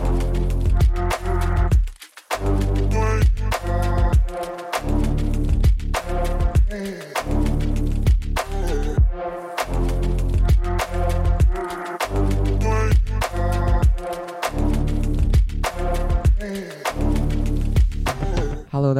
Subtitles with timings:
[0.00, 0.29] Thank you.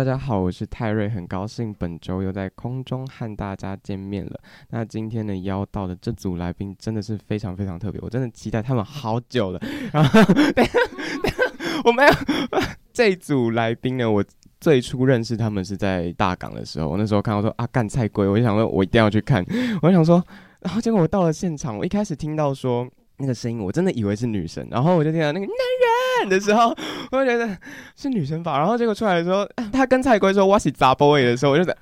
[0.00, 4.40] 大家好，我是泰瑞，很高兴本周又在空中和大家见面了。
[4.70, 9.60] 那今天呢，邀到的这组来宾真的是非常非常特别，我真的期待他们好久了。
[9.92, 10.72] 然后，等下
[11.22, 12.12] 等下我没有
[12.94, 14.24] 这组来宾呢，我
[14.58, 19.44] 最初认识他们是在大港的时候，我那时候看到说啊，干菜龟，我就想说我一定要去看，
[19.82, 20.24] 我就想说，
[20.60, 22.88] 然后结果我到了现场，我一开始听到说
[23.20, 26.28] 那个声音，我真的以为是女生，然后我就听到那个男人。
[26.28, 26.68] 的时候，
[27.10, 27.56] 我就觉得
[27.96, 28.58] 是女生吧。
[28.58, 31.74] 然后结果出来的时候，他跟蔡圭说我是杂 boy 的时候，我就在，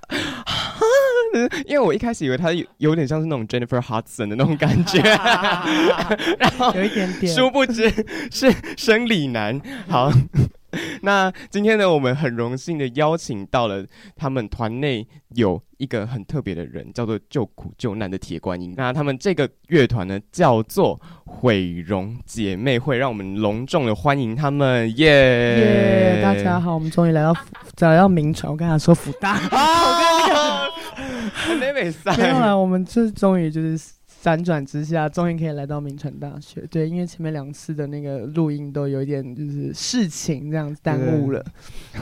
[1.66, 5.00] 因为我一开始以为他有有点像是那种 Jennifer Hudson 的那种感觉，
[6.38, 7.90] 然后有一点点，殊不知
[8.30, 9.60] 是生理男。
[9.88, 10.12] 好。
[11.02, 18.74] 那今天呢，我们很荣幸的邀请到了他们团内有一个很特别的人，叫做救苦救难的铁观音。
[18.76, 26.20] 那他们这个乐团呢，叫做毁容姐妹会，让我们隆重的欢迎他们，耶！
[26.22, 27.34] 大家好，我们终于来到
[27.80, 31.72] 来到名传，我刚才说福大，啊、我跟那个
[32.18, 33.97] 没有了，我们这终于就是。
[34.28, 36.60] 辗转之下，终于可以来到名传大学。
[36.70, 41.44] 对，因为前面两次的那个录音都有一点就是事情这样子耽误了，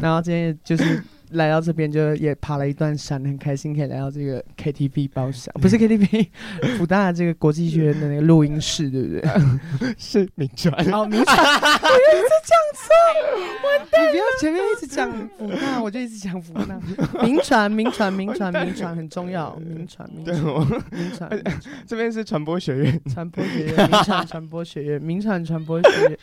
[0.01, 1.03] 然后今天就是。
[1.31, 6.29] 来到这边就也爬了一段山，很开心可以来到这个 KTV 包厢， 不是 KTV，
[6.77, 9.23] 福 大这个国际学院的那个录音室，对不对？
[9.99, 10.73] 是名传。
[10.93, 12.85] 哦，名传，我又一直讲错，
[13.65, 14.07] 完蛋！
[14.07, 16.79] 你不要前面一直讲福大，我就一直讲福大。
[17.23, 21.31] 名传，名传，名传，名传很重要，名传，名传，名传。
[21.87, 26.19] 这边是传播学院，传播学院，名传传播学院，名传传播学院。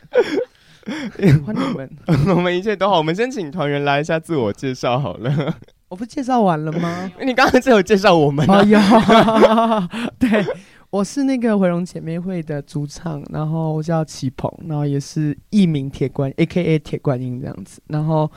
[1.45, 1.89] 欢迎你们，
[2.35, 2.97] 我们一切都好。
[2.97, 5.55] 我们先请团员来一下自我介绍好了。
[5.87, 7.11] 我不介绍完了吗？
[7.23, 8.59] 你刚刚只有介绍我们、啊。
[8.59, 10.43] 哎呀，对，
[10.89, 16.79] 我是那个回龙姐妹会的主唱，然后我叫齐鹏，然后也是艺名铁观，A.K.A.
[16.79, 17.79] 铁观音这样子。
[17.87, 18.29] 然后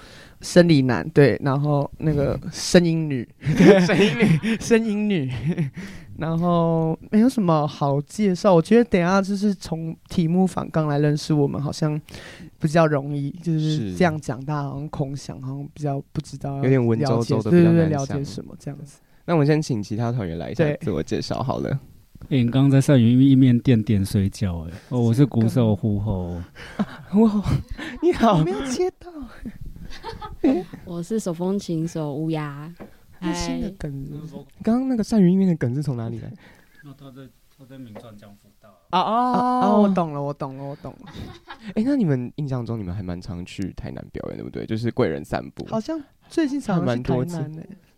[0.42, 3.26] 生理男，对，然后那个声音女，
[3.86, 5.32] 声音女，声音女。
[6.18, 12.00] 然后没有什么好介绍，我觉得等一下就是从题目反纲来认识我们，好像
[12.58, 19.00] 比较容易，就是这样讲，大家好像空想，好像比较不知道，有点文绉绉的，对对对，了解什么这样子。
[19.26, 21.78] 那我们先请其他团员来一下自我介绍好了。
[22.28, 26.40] 哎，你刚刚在鳝鱼意面店点水饺，哎，哦，我是鼓手胡吼，
[27.10, 27.42] 胡吼，
[28.02, 29.10] 你好，我 没有接到，
[30.84, 32.72] 我是手风琴手乌鸦。
[33.34, 34.06] 新的梗，
[34.62, 36.32] 刚刚那个鳝鱼意面的梗是从哪里来？
[36.84, 37.28] 那他在
[37.58, 39.76] 他在名传江辅大啊啊啊！
[39.76, 41.12] 我懂了，我懂了，我懂了。
[41.74, 44.64] 哎，那你们印象中你们还蛮常去台南表演，对不对？
[44.66, 47.38] 就是贵人散步，好像最近常蛮多次。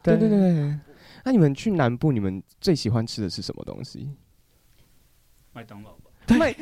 [0.02, 0.78] 对对对。
[1.24, 4.10] 那你们去南部，你们最喜欢吃的是什么东西？
[5.52, 5.90] 麦当劳。
[6.36, 6.54] 麦，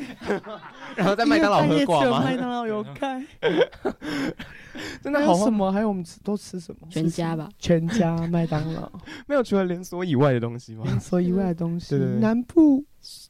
[0.95, 2.21] 然后在麦当劳喝挂吗？
[2.23, 3.23] 麦当劳有开，
[5.01, 5.71] 真的好什么？
[5.71, 6.87] 还有我们吃都吃什么？
[6.89, 8.89] 全家吧，全家麦当劳
[9.27, 10.83] 没有除了连锁以外的东西吗？
[10.85, 12.83] 连锁以外的东西，南部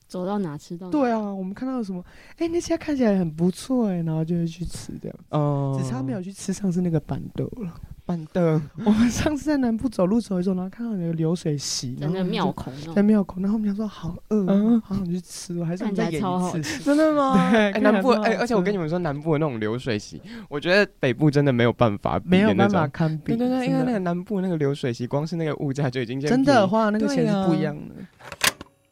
[0.07, 0.91] 走到哪吃到哪。
[0.91, 2.03] 对啊，我们看到什么？
[2.38, 5.17] 哎，那家看起来很不错哎，然后就会去吃这样。
[5.29, 7.73] 哦，只差没有去吃上次那个板豆了。
[8.05, 16.83] 板凳， 我们上次在南部走路走一走，然后看到有个流水席，在那庙口，在庙口，然后我们想说好饿，好想去吃，还是我们再演一次？
[16.85, 17.51] 真的吗？
[17.51, 23.35] 对，南部，哎，而且我跟你们说，南部的那种流水席，我觉得北部真的没有办法，没有办法堪比。
[23.35, 27.95] 对对对，因为那个南部那个流水席，光是那个物价就已经真的花那个钱是不一样的。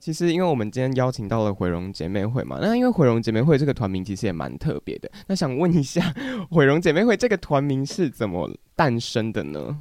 [0.06, 5.10] 其实，因为我们今天邀请到了毁容姐妹会嘛，那因为毁容姐妹会这个团名其实也蛮特别的。
[5.26, 6.14] 那想问一下，
[6.52, 9.76] 毁容姐妹会这个团名是怎么诞生的呢？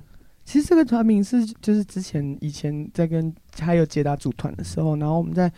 [0.46, 5.52] 其实这个团名是就是之前以前在跟还有捷达组团的时候，然后我们在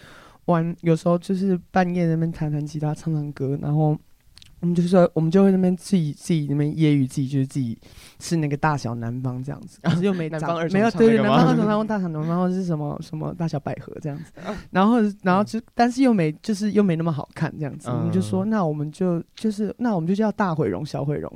[0.47, 3.97] 玩，有时候就是半夜那边弹弹吉他、唱唱歌，然后
[4.61, 7.79] 我们就是说，我们就会那边自己自己那边揶揄自己，就是自己
[8.19, 14.33] 是那个大小南方这样子，然 后又没长没有对对，南方二重唱大小南方或是什么什么大小百合这样子，
[14.71, 21.31] 然后然后就但是又没就是又没那么好看这样子，我们就说那我们就就是那我们就叫大毁容小毁容。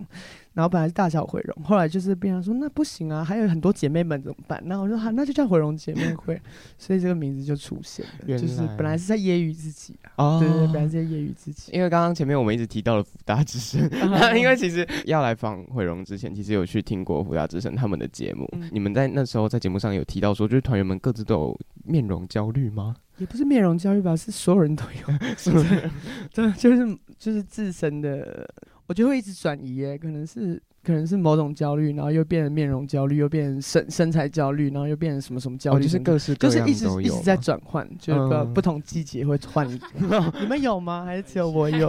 [0.53, 4.61] 然后本来是大小毁容，后来就是变成说那不行啊，还有很多姐妹们怎么办？
[4.67, 6.41] 那我说好，那就叫毁容姐妹会，
[6.77, 11.71] 所以这个名字就出现了，就是本来是在揶揄自己啊，哦、对对，本来是在揶揄自己。
[11.73, 13.81] 因为刚刚前面我们一直提到了福大之声，
[14.37, 18.49] 因为其实要来访毁容之前，其实有去听过福大之声他们的节目。
[18.53, 22.97] 嗯、你们在那时候在节目上有提到说，就是团员们各自都有面容焦虑吗？
[23.19, 25.91] 也不是面容焦虑吧，是所有人都有， 是不是？
[26.35, 28.49] 对，就是就是自身的。
[28.91, 39.65] 我就会一直转移耶，可能是可能是某种焦虑，然后又变成面容焦虑，又变成身身材焦虑，然后又变成什么什么焦虑，哦，就是各式各样就是一直一直在转换，就是不，不同季节会换。
[40.41, 41.05] 你们有吗？
[41.05, 41.89] 还是只有我有？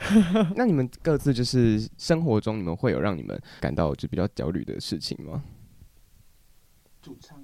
[0.56, 5.44] 那你们各自就是生活中，你们会有让你们感到就比较焦虑的事情吗？
[7.02, 7.38] 主唱，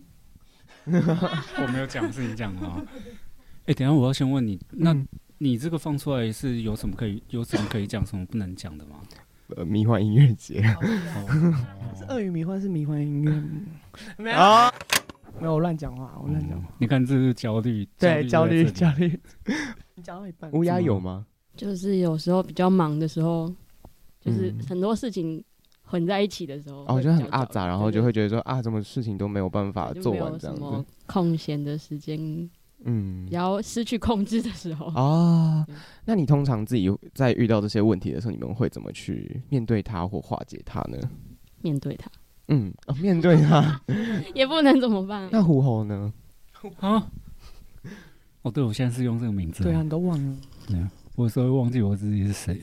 [0.89, 2.83] 我没有讲，是你讲的吗？
[3.67, 4.97] 哎、欸，等一下我要先问你，那。
[5.39, 9.01] 嗯你这个放出来是有什么可以有什么可以讲，什么不能讲的吗？
[9.57, 10.63] 呃，迷幻音乐节，
[11.95, 13.43] 是鳄鱼迷幻是迷幻音乐，
[14.17, 14.73] 没 有啊，
[15.39, 16.69] 没有我乱讲话，我乱讲话。
[16.79, 19.21] 你看这是焦虑，对，焦虑焦虑。
[19.97, 21.27] 你讲到一半，乌鸦有吗？
[21.57, 23.53] 就是有时候比较忙的时候，
[24.21, 25.45] 就是很多事情
[25.83, 32.49] 混在一起的时候，哦，我觉得很阿杂，然后就会觉得说啊，什么事情都没有办法做完这样子，空闲的时间。
[32.87, 35.67] 嗯，然后失去控制的时候啊，
[36.05, 40.99] 那你通常自己在遇到这些问题的时候，你们会怎么去面对它或化解它呢？
[41.63, 42.11] 面对它，
[42.49, 43.81] 嗯，哦，面对它
[44.35, 45.29] 也不能怎么办？
[45.33, 46.13] 那虎猴呢？
[46.81, 47.11] 啊？
[48.43, 50.37] 哦，对，我现在是用这个名字，对啊，你都忘了？
[50.67, 52.61] 对啊，我有时候会忘记我自己是谁。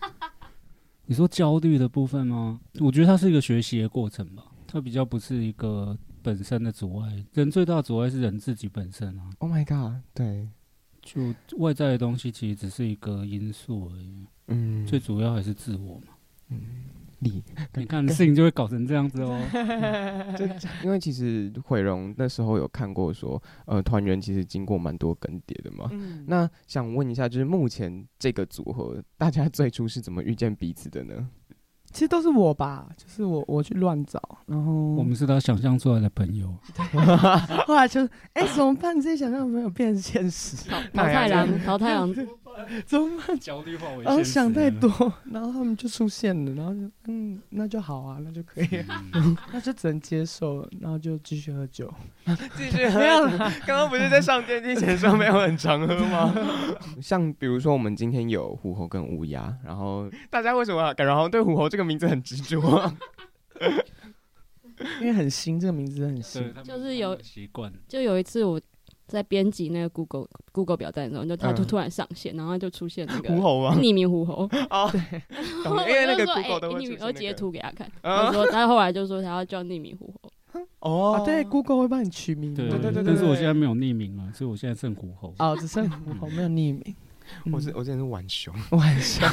[1.04, 2.58] 你说焦虑的部分吗？
[2.78, 5.94] 我觉得它是一个学习的过程吧，它比较不是一个。
[6.22, 9.30] 本身的阻碍，人最大的阻碍是人自己本身啊。
[9.38, 10.02] Oh my god！
[10.14, 10.48] 对，
[11.02, 14.26] 就外在的东西其实只是一个因素而已。
[14.48, 16.14] 嗯，最主要还是自我嘛。
[16.48, 16.60] 嗯，
[17.20, 17.42] 你
[17.74, 19.40] 你看事情就会搞成这样子哦。
[20.36, 20.44] 就
[20.84, 25.88] 因为其实毁容那时候有看过说，呃，团员其实经过蛮多更迭的嘛。
[25.92, 26.24] 嗯。
[26.26, 31.28] 那想问一下，就是目前这个组合，大家最初是怎么遇见彼此的呢？
[31.92, 36.84] 其实都是我吧，就是我我去乱找，然后我们是他想象出来的朋友，对
[37.66, 38.04] 后来就
[38.34, 38.94] 哎、欸、怎么办？
[39.00, 40.56] 这些想象的朋友变成现实，
[40.94, 42.14] 桃太郎，桃太郎。
[42.86, 43.38] 怎么办？
[43.38, 44.90] 焦虑化为然后想太多，
[45.30, 48.68] 然后他们就出现了，然后就嗯，那就好啊，那就可以，
[49.14, 51.92] 嗯、 那就只能接受了，然后就继续喝酒，
[52.56, 52.98] 继续喝。
[52.98, 53.26] 没有
[53.66, 56.34] 刚刚不是在上电梯前说没有很常喝吗？
[57.00, 62.92] 像比如说我们今天有虎猴跟乌鸦，然后大家为什么感觉好像对虎猴这个名字很执着？
[65.00, 67.72] 因为很新，这个名字很新，就是有习惯。
[67.88, 68.60] 就有一次我。
[69.10, 73.76] 在编辑那个 Google Google 表单的时候，就他就突然上线，然后就出现那个 狐猴吗？
[73.76, 75.00] 匿名狐猴 哦，对，
[75.64, 80.30] 因为那个 Google 都会我截图给他看，他说他后来就说他要叫匿名狐猴。
[80.80, 85.32] 哦，对，Google 会帮你取名，对对对，但是我现在没有匿名了，所以我现在剩狐猴。
[85.38, 86.82] 哦，只剩狐猴，没有匿名。
[87.52, 89.28] 我是我现在是浣熊，浣熊。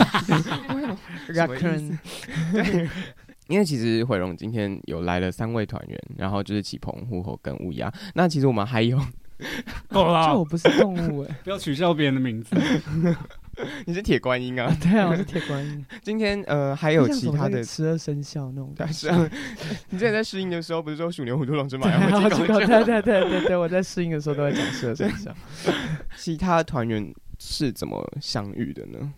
[2.54, 2.88] 对，
[3.48, 7.92] 因为其实毁容今天有来了三位团员，然后就是启鹏、狐猴跟乌鸦。
[8.14, 9.00] 那其实我们还有。
[9.90, 12.56] 够了，就我不是动物哎， 不要取笑别人的名字。
[13.88, 14.72] 你是铁观音啊？
[14.80, 15.84] 对啊，我是铁观音。
[16.04, 19.10] 今天呃还有其他的十二生肖那种但是。
[19.90, 21.88] 你之前在试音的时候不是说鼠牛虎兔龙之马？
[22.30, 25.34] 对对对对对，我在试音的时候都在讲十二生肖。
[26.16, 29.12] 其他团员是怎么相遇的呢？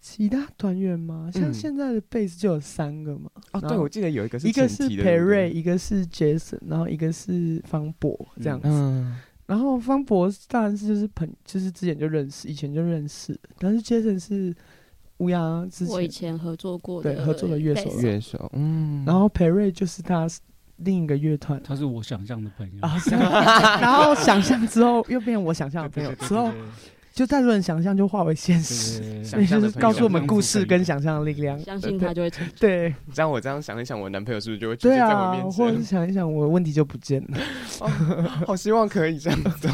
[0.00, 1.30] 其他团员吗？
[1.32, 3.30] 像现在的贝斯就有三个嘛。
[3.52, 8.68] 哦，对，我记得有一个是一个是培瑞，一个是杰森，然后一个是方博这样子。
[9.48, 13.36] 然后方博当然是就是朋，就是之前就认识，以前就认识。
[13.58, 14.54] 但是杰森是
[15.16, 18.50] 乌鸦之前，我以前合作过的，对，合作的乐手，乐手。
[18.52, 19.02] 嗯。
[19.04, 20.28] 然后培瑞就是他
[20.76, 22.78] 另一个乐团，他是我想象的朋友。
[23.80, 26.52] 然后想象之后又变我想象的朋友之后。
[27.18, 31.58] 就太多人想象就化为现实，所以就是告诉我们故事跟想象的力量。
[31.58, 32.46] 相信他就会成。
[32.60, 35.66] 对，这样我这样想一想，我男朋友是不是就会出现在我面前？
[35.66, 37.38] 或者是想一想，我的问题就不见了。
[38.46, 39.68] 好希望可以这样子。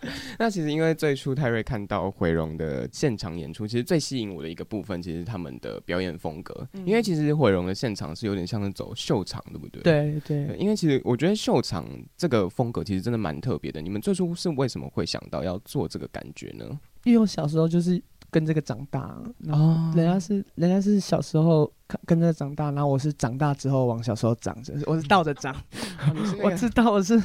[0.38, 6.66] 那其实因为最初泰瑞看到回容的现场演出，其实最吸引我的一个部分，其实是他们的表演风格。
[6.72, 9.82] 嗯、因为其实回容的现场是有点像是走秀场，对不对？
[9.82, 10.56] 对对，对。
[10.56, 11.86] 因为其实我觉得秀场
[12.16, 13.80] 这个风格其实真的蛮特别的。
[13.80, 16.78] 你们最初是为什么会想到要做这个感觉呢？
[17.04, 18.02] 因为我小时候就是。
[18.36, 25.56] 跟这个长大，然后人家是人家是小时候跟跟这个长大，然后我是长大之后往小时候长，就是我是倒着长。
[26.44, 27.18] 我知道我是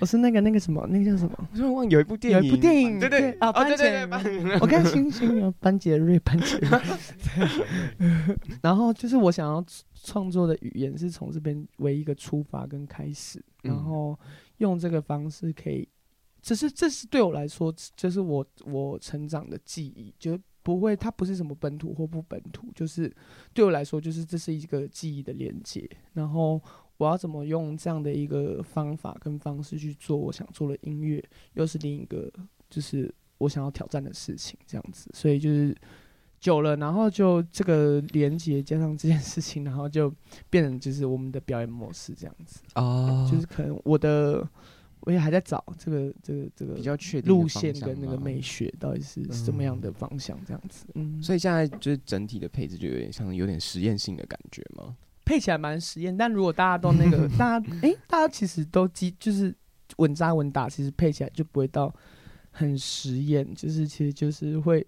[0.00, 1.48] 我是那个那个什么那个叫什么？
[1.52, 4.04] 我说忘有一部电影，有一部电影，对对啊，班杰，
[4.60, 6.80] 我看星星啊，班杰瑞，班杰瑞。
[8.60, 14.18] 然后就是我想要创作的语言是从这边为一个出发跟开始，然后
[14.56, 15.88] 用这个方式可以。
[16.40, 20.38] 只是这是对我来说，就是我我成长的记忆，就
[20.68, 23.10] 不会，它不是什么本土或不本土，就是
[23.54, 25.88] 对我来说，就是这是一个记忆的连接。
[26.12, 26.60] 然后
[26.98, 32.30] 我要怎么用这样的一个方法跟方式去做我想做的音乐，又是另一个
[32.68, 35.10] 就是我想要挑战的事情，这样子。
[35.14, 35.74] 所以就是
[36.38, 40.14] 久了，然后就这个连接加上这件事情，然后就
[40.50, 42.60] 变成就是我们的表演模式这样子。
[42.74, 44.46] 哦，就是可能我的。
[45.00, 50.86] 我也还在找这个这个这个比较确定路线跟那个美学到底是什么样的方向，这样子。
[50.94, 54.96] 嗯，所以现在就是整体的配置就有点像有点实验性的感觉吗？
[55.24, 59.54] 配起来蛮实验，但如果大家都那个， 大家哎、欸，大家其实都基就是
[59.98, 61.94] 稳扎稳打，其实配起来就不会到
[62.50, 64.86] 很实验，就是其实就是会。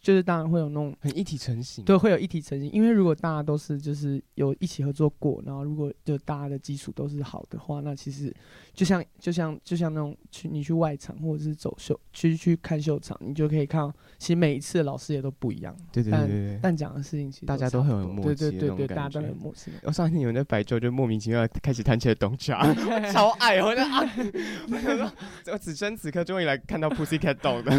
[0.00, 2.70] 就是当然会有那种很一体成型，对，会有一体成型。
[2.72, 8.34] 因为如果大家都是就是有一起合作过，然后如果就大家的基础都是好的话，那其实
[8.72, 15.76] 就像就像就像那种去你去外场或者是走秀去去看秀场，你就可以看到，其实每一次的老师也都不一样。
[15.92, 16.58] 对对对对。
[16.62, 19.70] 但讲的事情其实大家都很有默契，对对对对，大家都很有默契。
[19.82, 22.62] 我上次你们在白昼就莫名其妙开始弹起了东家，
[23.12, 25.12] 超爱，我就啊，
[25.52, 27.72] 我此生此刻终于来看到 Pussycat Dolls 的。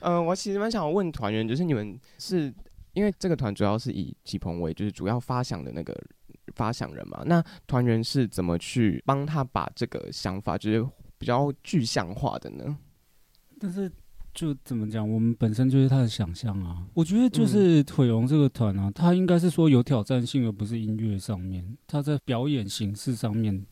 [0.00, 2.52] 嗯， 我其实蛮想问团员，就是你们是
[2.92, 5.96] 因为这个团主要是以吉鹏为就是主要发想的那个
[6.54, 7.22] 发想人嘛？
[7.26, 10.86] 那团员是怎么去帮他把这个想法就是
[11.18, 12.76] 比较具象化的呢？
[13.58, 13.90] 但是
[14.32, 16.86] 就怎么讲，我们本身就是他的想象啊。
[16.94, 23.66] 我觉得就是毁容这个团啊，他应该是说有挑战性，而不是音乐上面，他在表演形式上面。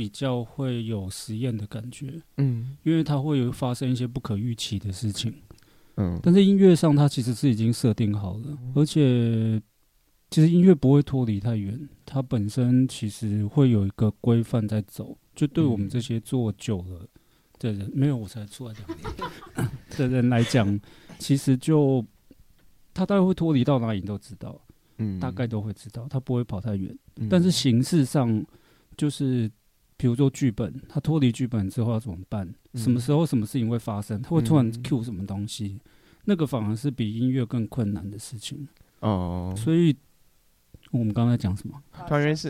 [0.00, 5.30] 比较会有实验的感觉，嗯，因为它会有发生一些不可预期的事情，
[5.98, 9.60] 嗯，但是音乐上它其实是已经设定好了，而且
[10.30, 17.06] 其实音乐不会脱离太远，它本身其实会有一个规范在走，就对我们这些做久了
[17.58, 19.68] 的人，没有我才出来讲。
[19.98, 20.80] 的人来讲，
[21.18, 22.02] 其实就
[22.94, 24.58] 他大概会脱离到哪里你都知道，
[24.96, 28.42] 嗯，大概都会知道，他不会跑太远，但是形式上
[28.96, 29.50] 就是。
[30.00, 32.48] 比如说剧本，他脱离剧本之后要怎么办？
[32.72, 34.22] 嗯、什么时候什么事情会发生？
[34.22, 35.78] 他会突然 cue 什么东西？
[35.78, 35.80] 嗯、
[36.24, 38.66] 那个反而是比音乐更困难的事情。
[39.00, 39.94] 哦，所以
[40.90, 41.78] 我们刚才讲什么？
[42.08, 42.48] 团员是，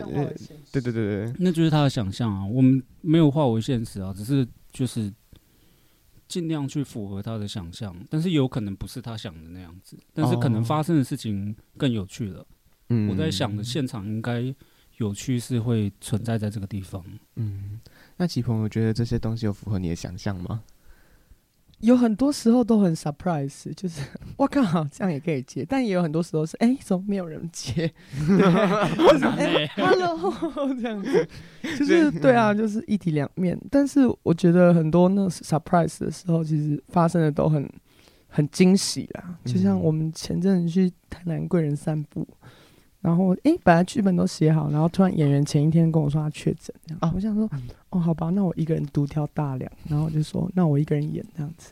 [0.71, 2.45] 对对对对，那就是他的想象啊。
[2.45, 5.11] 我们没有化为现实啊，只是就是
[6.29, 12.47] 尽量去符合他的想象，但是有可能不是他想的那样子，但是可能发生的事情更有趣了。
[12.87, 14.55] 嗯，我在想的现场应该。
[15.01, 17.03] 有趣是会存在在这个地方。
[17.35, 17.79] 嗯，
[18.17, 20.61] 那齐鹏，我觉得这些东西有符合你的想象吗？
[21.79, 24.03] 有很多时候都很 surprise，就是
[24.37, 25.65] 我靠，这样也可以接。
[25.67, 27.91] 但也有很多时候是，哎、欸，怎么没有人接？
[29.75, 30.31] hello，
[30.79, 31.27] 这样子，
[31.63, 33.59] 就是对啊，就是一体两面。
[33.71, 37.67] 但是我觉得很多那 surprise 的时候，其实发生的都很
[38.27, 39.39] 很惊喜啦。
[39.45, 42.27] 就像我们前阵子去台南贵人散步。
[43.01, 47.49] 然后，诶，本来剧本都写好，然后突然演员前一天跟我说他确诊，这样啊，我想说，
[47.89, 51.71] 哦，好吧，那我一个人独挑大梁，然后我就说，那我一个人演这样子，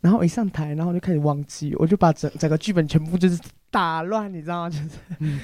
[0.00, 3.38] 然后我一上台，然后就开始忘记，我就把整整个剧本全部就是
[3.70, 4.70] 打乱，你知道吗？
[4.70, 4.88] 就是，
[5.20, 5.38] 嗯、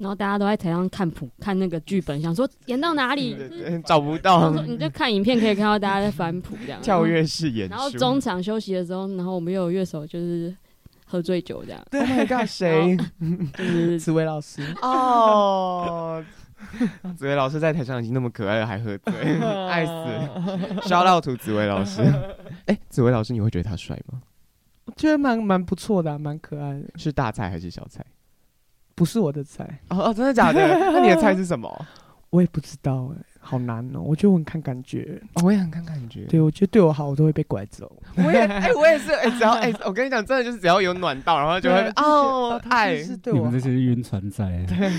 [0.00, 3.36] 然后大家都在台上看谱，看那个剧本，想说演到哪里，
[3.84, 10.56] 找不到，你就看影片可以看到大家在翻谱这样，跳跃式演，然后中场休息的时候，然后我们又有乐手就是。
[11.04, 12.96] 喝醉酒这样，对，那个谁？
[13.56, 16.24] 就是紫薇老师哦。
[17.16, 19.12] 紫薇老师在台上已经那么可爱了，还喝醉，
[19.68, 19.92] 爱死
[20.88, 22.02] ！Shout out to 紫薇老师。
[22.66, 24.22] 哎，紫薇老师，你会觉得他帅吗？
[24.86, 26.88] 我觉得蛮蛮不错的，蛮可爱的。
[26.96, 28.04] 是大菜还是小菜？
[28.94, 29.78] 不是我的菜。
[29.90, 30.60] 哦哦，真的假的？
[30.92, 31.86] 那你的菜是什么？
[32.30, 33.22] 我也不知道哎。
[33.46, 36.22] 好难哦，我觉得我很看感觉，哦、我也很看感觉。
[36.24, 37.94] 对，我觉得对我好，我都会被拐走。
[38.16, 43.40] 我也， 哎、欸，我也是，哎、欸，只要，哎、欸，我跟你讲，真的就是只要有暖到，然后就会哦，爱是对我。
[43.40, 44.44] 你们这些晕船仔。
[44.66, 44.90] 对。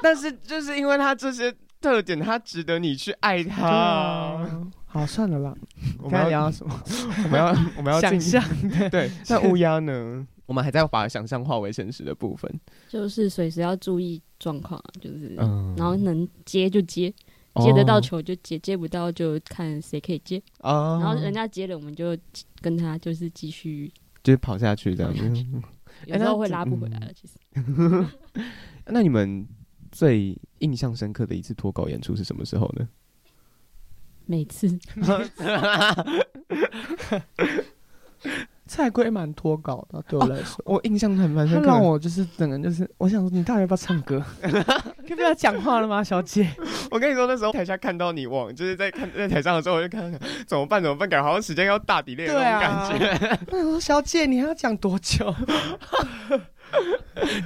[0.00, 3.66] 但是就是因为他这些特点，他值得你去爱他。
[3.66, 4.48] 啊、
[4.86, 5.54] 好，算了啦。
[5.98, 6.80] 我们要聊什么？
[7.24, 7.46] 我们要
[7.76, 8.42] 我们要想象。
[8.90, 9.10] 对。
[9.28, 10.24] 那乌鸦呢？
[10.46, 12.50] 我们还在把想象化为现实的部分，
[12.86, 17.10] 就是随时要注意状况，就是，嗯、然后能接就接。
[17.60, 20.42] 接得到球就接，接不到就看谁可以接。
[20.60, 22.16] 哦，然后人家接了，我们就
[22.60, 23.92] 跟他就是继续
[24.22, 25.46] 就是跑下去这样子。
[26.06, 27.34] 有时候会拉不回来了，其实。
[28.86, 29.46] 那你们
[29.90, 32.88] 最印象深刻的一次脱稿演出是什么时候呢？
[34.24, 34.78] 每次。
[38.72, 41.66] 蔡龟蛮脱稿的，对我来说，我印象很蛮深刻。
[41.66, 44.24] 让我就是整个就是，我想说，你到底要不要唱歌？
[44.40, 46.48] 可以不要讲话了吗，小姐？
[46.90, 50.10] 我跟你说，那时候台下看到你往，就是在看在台上的时候，我就看，
[50.46, 50.82] 怎么办？
[50.82, 51.06] 怎么办？
[51.06, 53.38] 感觉好像时间要大 delay 那种感觉。
[53.50, 55.34] 我说，小姐，你还要讲多久？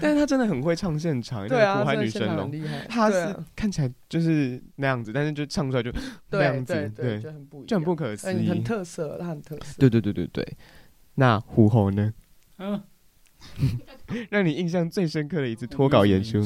[0.01, 2.49] 但是他真的很会唱现场，对啊，苦海女神龙，
[2.89, 5.91] 他是看起来就是那样子，但是就唱出来就
[6.31, 9.75] 那样子，对，就很不就很不可思议，很特色，他很特色。
[9.81, 10.57] 对对对对对。
[11.17, 12.13] 那虎侯呢？
[12.57, 12.85] 啊，
[14.31, 16.39] 让你印象最深刻的一次脱稿演出？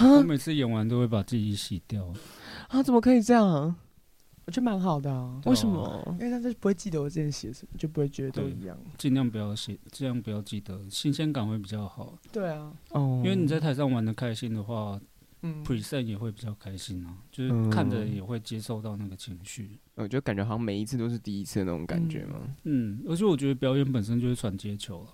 [0.00, 2.12] 我每次演完都会把自己洗掉。
[2.68, 3.74] 啊，怎么可以这样？
[4.44, 5.40] 我觉得蛮好的啊。
[5.46, 6.16] 为什么？
[6.20, 8.78] 因为他是不会记得我之前写什么，就不会觉得都一样。
[8.96, 12.16] 尽量不要写，尽量不要记得，新鲜感会比较好。
[12.30, 15.00] 对啊，哦，因为你在台上玩的开心的话。
[15.42, 19.78] 嗯，present 也会比较开心啊，就是看着也会接受到那个情绪。
[19.94, 22.40] 我觉得感觉好像每一次都是第一次的那种感觉嘛。
[22.64, 25.10] 嗯，而且我觉得表演本身就是传接球了，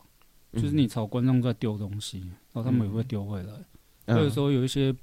[0.61, 2.21] 就是你朝观众在丢东西，
[2.52, 4.17] 然后他们也会丢回来。
[4.17, 4.95] 有时候有一些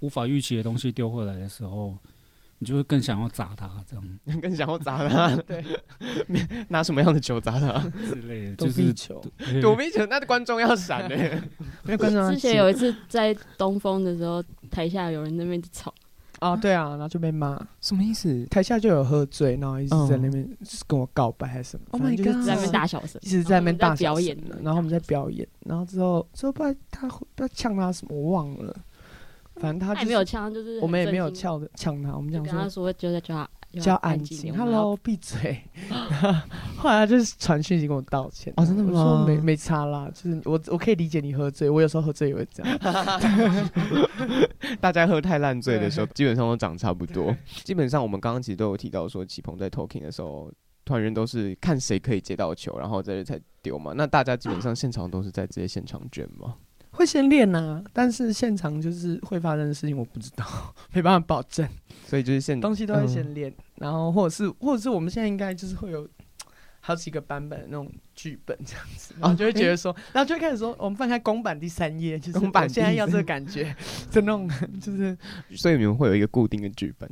[0.00, 1.98] 无法预期的东西丢回来的时候。
[2.62, 4.04] 你就会更想要砸他，这样
[4.40, 5.34] 更想要砸他。
[5.48, 5.64] 对，
[6.68, 7.72] 拿什么样的球砸他
[8.06, 9.20] 之类的，躲避球，
[9.62, 11.16] 躲避球，那观众要闪的。
[11.84, 15.92] 没有观众之前有一次在东风的时候，台下有人在那边吵。
[16.38, 17.58] 啊，对啊，然后就被骂。
[17.82, 18.46] 什么意思？
[18.46, 20.48] 台下就有喝醉，然后一直在那边
[20.86, 22.44] 跟我告白还是什么？Oh my god！
[22.46, 24.36] 在那边大小声，一直在那边大表演。
[24.62, 28.74] 然后我们在表演，然后之后之后不知道他不知道呛他什么，我忘了。
[29.60, 33.48] 反正他也没有呛，就是我们也没有呛的呛他，我们讲说，他说就在叫他
[33.80, 35.62] 叫安静，Hello，闭嘴。
[36.76, 38.52] 后来他就是传讯息跟我道歉。
[38.56, 38.90] 哦，真的吗？
[38.90, 42.78] 我说没没差啦，就是我我可以理解你喝醉，我有时候喝醉也会这样。
[44.80, 47.36] 大家喝太烂醉的时候，基本上都长差不多。
[47.62, 50.50] 基本上我们刚刚其实都有提到说，启鹏在 talking 的时候，
[50.84, 53.92] 团员都是看谁可以接到球，然后在这才丢嘛。
[53.94, 56.56] 那大家基本上现场都是在直接现场卷吗？
[56.90, 60.44] 会先练呐、啊，但是现场就是会发生的事情，我不知道，
[60.92, 61.68] 没办法保证。
[62.06, 66.08] 所以就是现东西都会先练，嗯、然后或者是或者是我们现在应该就是会有
[66.80, 73.74] 好几个版本的那种剧本这样子，然后就会觉得说，欸、然后就会开始说，我们翻开公版第三页，就是公版现在要这个感觉，
[74.10, 74.48] 就那种
[74.80, 75.16] 就是，
[75.54, 77.08] 所以你们会有一个固定的剧本，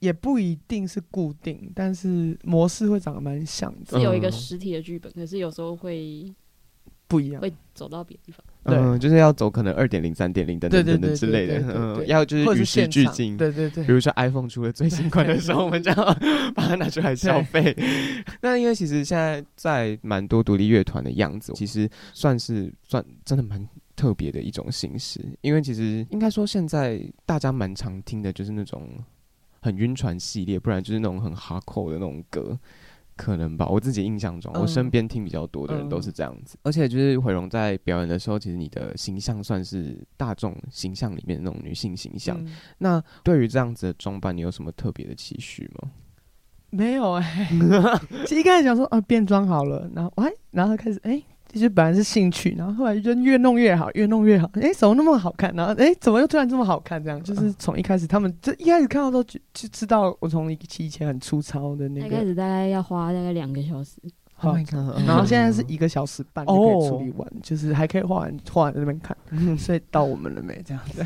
[0.00, 6.34] 也不一定是固定，但是模式会长得蛮像的，是有一个实体的剧本，可是有时候会
[7.06, 8.44] 不一样，会走到别的地方。
[8.64, 13.84] 嗯，就是要走可能二点零、三点零等等等等之类的，嗯，要就是与时俱进，对对对。
[13.84, 16.04] 比如说 iPhone 出了最新款的时候，我们就要
[16.54, 17.76] 把它拿出来消费。
[18.40, 25.20] 那因为其实现在在蛮多独立乐团的样子，其实算是算真的蛮特别的一种形式。
[25.40, 28.88] 因为其实应该说现在大家蛮常听的就是那种
[29.60, 32.58] 很晕船系列，不然就是那种很 hardcore 的那种歌。
[33.22, 36.58] 可能吧，我自己印象中，我身边听比较多的人都是这样子。
[36.64, 42.36] 而且就是毁容在表演的时候，其实你的形象算是大众形象里面的那种女性形象。
[42.44, 45.92] 嗯、那对于这样子的装扮，你有什么特别的期许吗？
[46.70, 51.12] 没有哎、欸， 其实一开始想说啊，变装好了，然后哎，然后开始哎。
[51.12, 54.50] 欸其实本来是兴趣，然后后来就越弄越好，越弄越好。
[54.54, 55.54] 哎，怎么那么好看？
[55.54, 57.02] 然后哎，怎么又突然这么好看？
[57.02, 62.06] 这样就是从一开始，他们就一开始看到都就就知道我从以前很粗糙的那个。
[62.06, 63.92] 一开始大概要花大概两个小时。
[64.34, 64.56] 好，
[65.06, 69.16] 然后现在是一个小时半就可以处理完，就是还可以画完画完在那边看。
[69.56, 70.60] 所以到我们了没？
[70.66, 71.04] 这样子。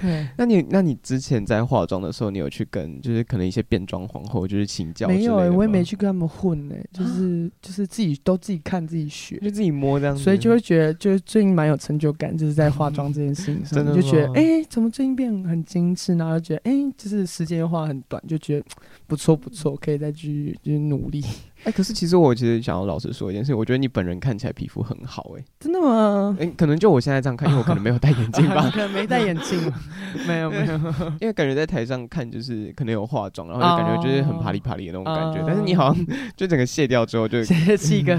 [0.00, 5.06] 对，那你那你之前在化妆的时候，你有去跟就是可能一些变装皇后就是请教？
[5.08, 18.66] 没有哎，我也没去跟他们混哎，就是就是自己都自己看自己学，就自己摸这样子，所以就会觉得就是最近蛮有成就感，就是在化妆这件事情 上，就觉得哎，怎么最近变很精致，然后就觉得哎，就是时间又花很短，就觉得
[19.06, 21.22] 不错不错，可以再继续就是努力。
[21.62, 26.34] 哎、欸，可是其实我其实想要老实说一件事，我觉得你本人看起来皮肤很好、欸，哎，真的吗？
[26.40, 29.60] 哎、欸，可能就我现在这样看，因为我可能没有戴眼镜吧， 可能没戴眼镜，
[30.26, 30.74] 没有没有，
[31.20, 38.18] 因为感觉在台上看就是可能有化妆，然后就感觉就是很啪里啪里的那种感觉，但是你好像 就整个卸掉之后就，是一个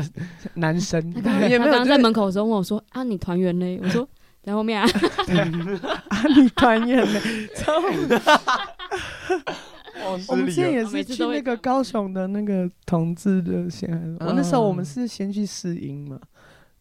[0.56, 1.02] 男生。
[1.24, 4.08] 他刚刚在门口的时候问我说：“啊，你团员呢？”我说
[4.44, 4.88] ：“在后面啊。”
[6.10, 7.20] 啊，你团员呢？
[10.28, 16.20] 我们之前也是去那个高雄的那个同志的先，我那时候我们是先去试音嘛，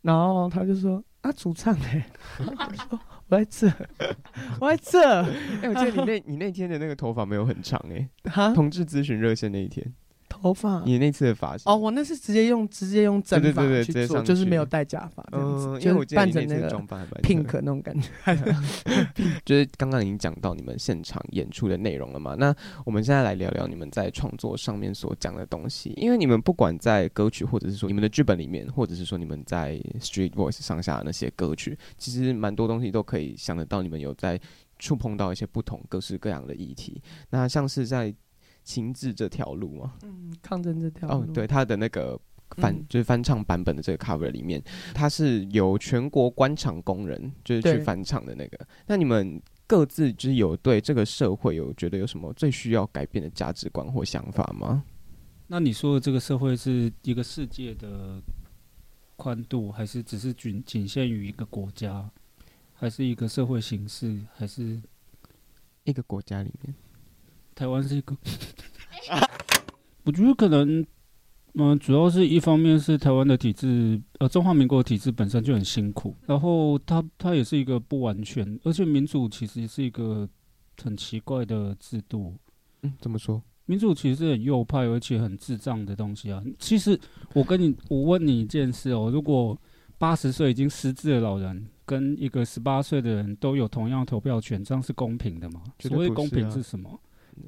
[0.02, 2.06] 然后他就说啊，主唱哎，
[3.28, 3.72] 我在这，
[4.60, 5.22] 我在这。
[5.62, 9.92] 哎，我记得你那，你那天的那个头发没有很长哎，哈，同志咨询热线那一天，
[10.40, 16.70] 头发，你那次的发型哦，我那是直接用直接用真发去做，就是没有戴假发，嗯，就扮成那个
[17.22, 18.08] pink 那种感觉。
[19.44, 22.34] 就是刚刚已经讲到你们现场演出的内容了嘛？
[22.38, 34.40] 那我们现在来聊聊你们在创作上面所讲的东西，因为你们不管在歌曲，或者是说你们的剧本里面，或者是说你们在 Street Voice 上下的那些歌曲，其实蛮多东西都可以想得到，你们有在
[34.78, 37.02] 触碰到一些不同各式各样的议题。
[37.30, 38.14] 那像是在
[38.70, 41.24] 情志这条路吗，嗯，抗争这条路。
[41.24, 42.18] 哦，对，他的那个
[42.50, 44.62] 翻、嗯、就是翻唱版本的这个 cover 里面，
[44.94, 48.66] 他是由全国官场工人就是去翻唱的那个。
[48.86, 54.84] 那你们各自就是有对这个社会有觉得有什么最需要改变的价值观或想法吗？
[55.48, 58.22] 那你说的这个社会是一个世界的
[59.16, 62.08] 宽度，还是只是仅仅限于一个国家，
[62.72, 64.80] 还是一个社会形式，还是
[65.84, 66.72] 一个国家里面？
[67.60, 68.16] 台湾是一个，
[70.04, 70.82] 我觉得可能，
[71.52, 80.26] 嗯，主要是一方面是台湾的体制，呃，中华民国的体制本身就很辛苦，然后它它也是一个不完全，而且民主其实也是一个
[80.82, 82.34] 很奇怪的制度。
[82.80, 83.42] 嗯，怎么说？
[83.66, 86.42] 民主其实是很右派而且很智障的东西啊。
[86.58, 86.98] 其实
[87.34, 89.54] 我跟你，我问你一件事哦，如果
[89.98, 95.62] 八十岁已经失智的老人跟一个十八岁的人都有同样投票权，这样是公平的吗？
[95.80, 96.98] 所谓公平是什么？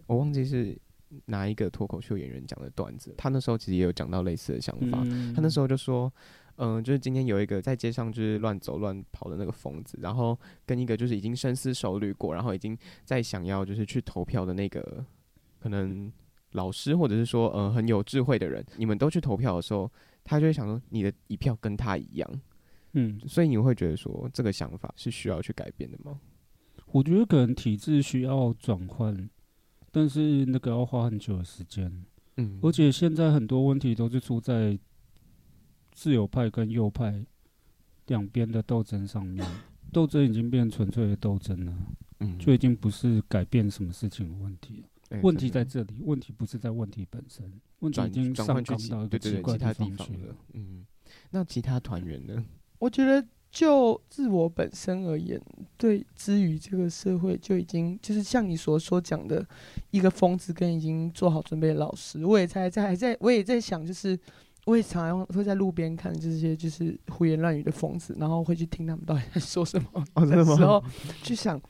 [0.07, 0.79] 我忘记是
[1.27, 5.03] 哪一个脱口秀演员讲的段子，他那时候其实也有讲到类似的想法。
[5.05, 6.11] 嗯、他那时候就说，
[6.57, 15.05] 嗯、呃，就是今天有一个在街上就是乱走乱跑的那个疯子，然后跟一个就是已经深思熟虑过，然后已经在想要就是去投票的那个
[15.61, 16.11] 可能
[16.53, 19.91] 老师或者是说呃很有智慧的人，你们都去投票的时候，
[20.25, 22.41] 他就会想说你的一票跟他一样，
[22.93, 26.19] 嗯，所以你会觉得说这个想法是需要去改变的吗？
[26.91, 29.29] 我觉得可能体制需要转换。
[29.95, 32.05] 但是那个要花很久的时间，
[32.39, 34.77] 嗯，而且现在很多问题都是出在
[35.93, 37.25] 自由派跟右派
[38.07, 39.47] 两边的斗争上面，
[39.93, 41.77] 斗争已经变纯粹的斗争了，
[42.21, 44.89] 嗯，就已经不是改变什么事情的问题了。
[45.11, 50.35] 欸、问题在这里，问题不是在问题本身，问题已经上纲到一个奇怪的地方去了。
[50.55, 50.87] 嗯，
[51.31, 52.43] 那其他团员呢？
[52.79, 53.23] 我觉得。
[53.53, 55.39] 就自我本身而言，
[55.77, 59.47] 对，之于这个社会就已经就是像你所所讲的，
[59.91, 64.19] 一个疯子跟已经做好准备的老师，我也在在还在，我也在想，就是
[64.65, 69.87] 我也常常会在路边看这些就是胡言乱语的疯子，然后会去听他们到底在说什么。
[70.15, 70.57] 哦，真的吗？
[70.59, 70.83] 然后
[71.23, 71.61] 去想，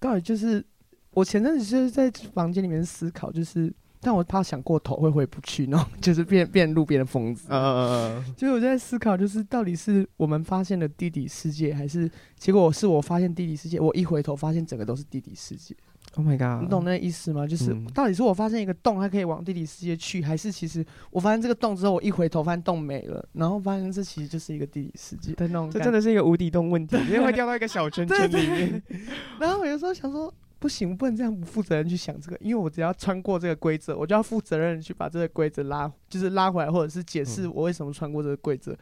[0.00, 0.64] 到底就是
[1.12, 3.72] 我前阵子就是在房间里面思考，就是。
[4.00, 7.46] 但我怕想过头会回不去，然后 就是变变路边的疯子。
[7.50, 8.34] 嗯嗯嗯。
[8.36, 15.76] 所以我在思考，就是到底是我们发现了地底世界，还是结果是我发现地底世界，我一回头发现整个都是地底世界。
[16.16, 16.64] Oh my god！
[16.64, 17.46] 你懂那个意思吗？
[17.46, 25.70] 就是到底是我发现一个洞，它可以往地底世界去，还是其实我发现这个洞之后，我一回头发现洞没了，然后发现这其实就是一个地底世界的那种。
[25.70, 28.82] 这真的是一个无底洞问题， 因为会掉到一个小圈圈里面。
[29.38, 30.32] 然后我有时候想说。
[30.60, 38.72] 不行，我不能这样不负责任去想这个，因为我只要穿过这个规则，我就要负责任去把这个规则拉，就是拉回来，或者是解释我为什么穿过这个规则。
[38.72, 38.78] 嗯、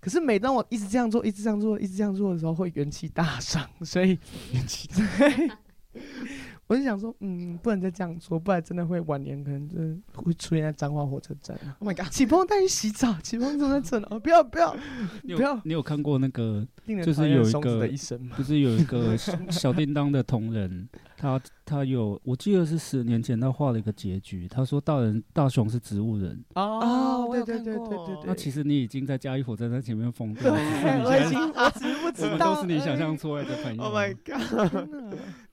[0.00, 4.18] 可是每当我一直这样做，一直这样做，一直这样做的时候，会元气大伤，所以
[4.52, 4.88] 元气。
[6.68, 9.76] 我就想说，嗯，不能再这样做，不然真的会晚年可能就
[10.20, 11.56] 会出现在彰化火车站。
[11.78, 12.10] Oh my god！
[12.12, 14.20] 起风带你洗澡，起风怎么在这呢。
[14.20, 14.76] 不要不要
[15.36, 15.60] 不要！
[15.64, 16.66] 你有看过那个？
[17.04, 17.88] 就是有一个，
[18.36, 26.44] 就是有一个小叮当的同人， 他他有，我记得是十年前他画了一个结局，他说大人大雄是植物人。
[26.54, 28.24] 哦，对对对对对对。
[28.26, 30.58] 那其实你已经在嘉义火车站前面疯掉了。
[30.58, 32.54] 我已经， 我只是不知道。
[32.54, 33.82] 都是你想象出来的朋友。
[33.82, 34.88] Oh my god！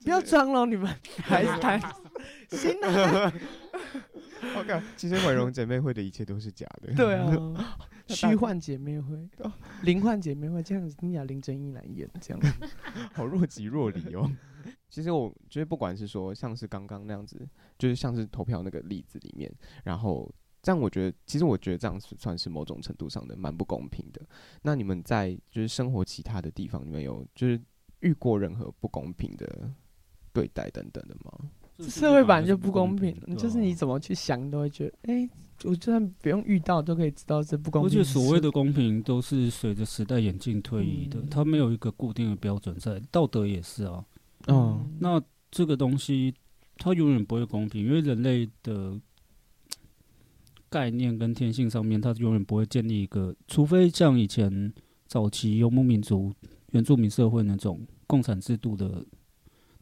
[0.04, 1.80] 不要装了，你们还还
[2.50, 3.34] 行啊。
[4.60, 6.94] OK，其实毁容姐妹会的一切都是假的。
[6.94, 7.32] 对啊。
[8.10, 9.18] 虚幻姐妹会，
[9.84, 12.54] 灵幻姐妹会这样子，你俩林正英来演这样，
[13.14, 14.30] 好若即若离哦。
[14.94, 19.52] 其实我觉得，不管是说像是刚刚那样子，就是像是投票那个例子里面，
[19.84, 24.22] 然后这样，我觉得其实我觉得这样子算是某种程度上的蛮不公平的。
[24.62, 27.60] 那你们在就是生活其他的地方，你们有就是
[28.02, 29.68] 遇过任何不公平的
[30.32, 31.50] 对待等等的吗？
[31.90, 35.30] 社会版就不公平，就是你怎么去想，都会觉得，哎、欸，
[35.64, 37.90] 我就算不用遇到，都可以知道这不公平。
[37.90, 43.02] 而且所谓的公平，都是随着时代演进推移的，它没有一个固定的标准在。
[43.10, 44.06] 道德也是啊，
[44.48, 46.34] 嗯，那这个东西
[46.78, 49.00] 它永远不会公平，因为人类的
[50.70, 54.74] 概念跟天性上面，它永远不会建立一个，除非像以前
[55.08, 56.34] 早期游牧民族、
[56.72, 59.06] 原住民社会那种共产制度的。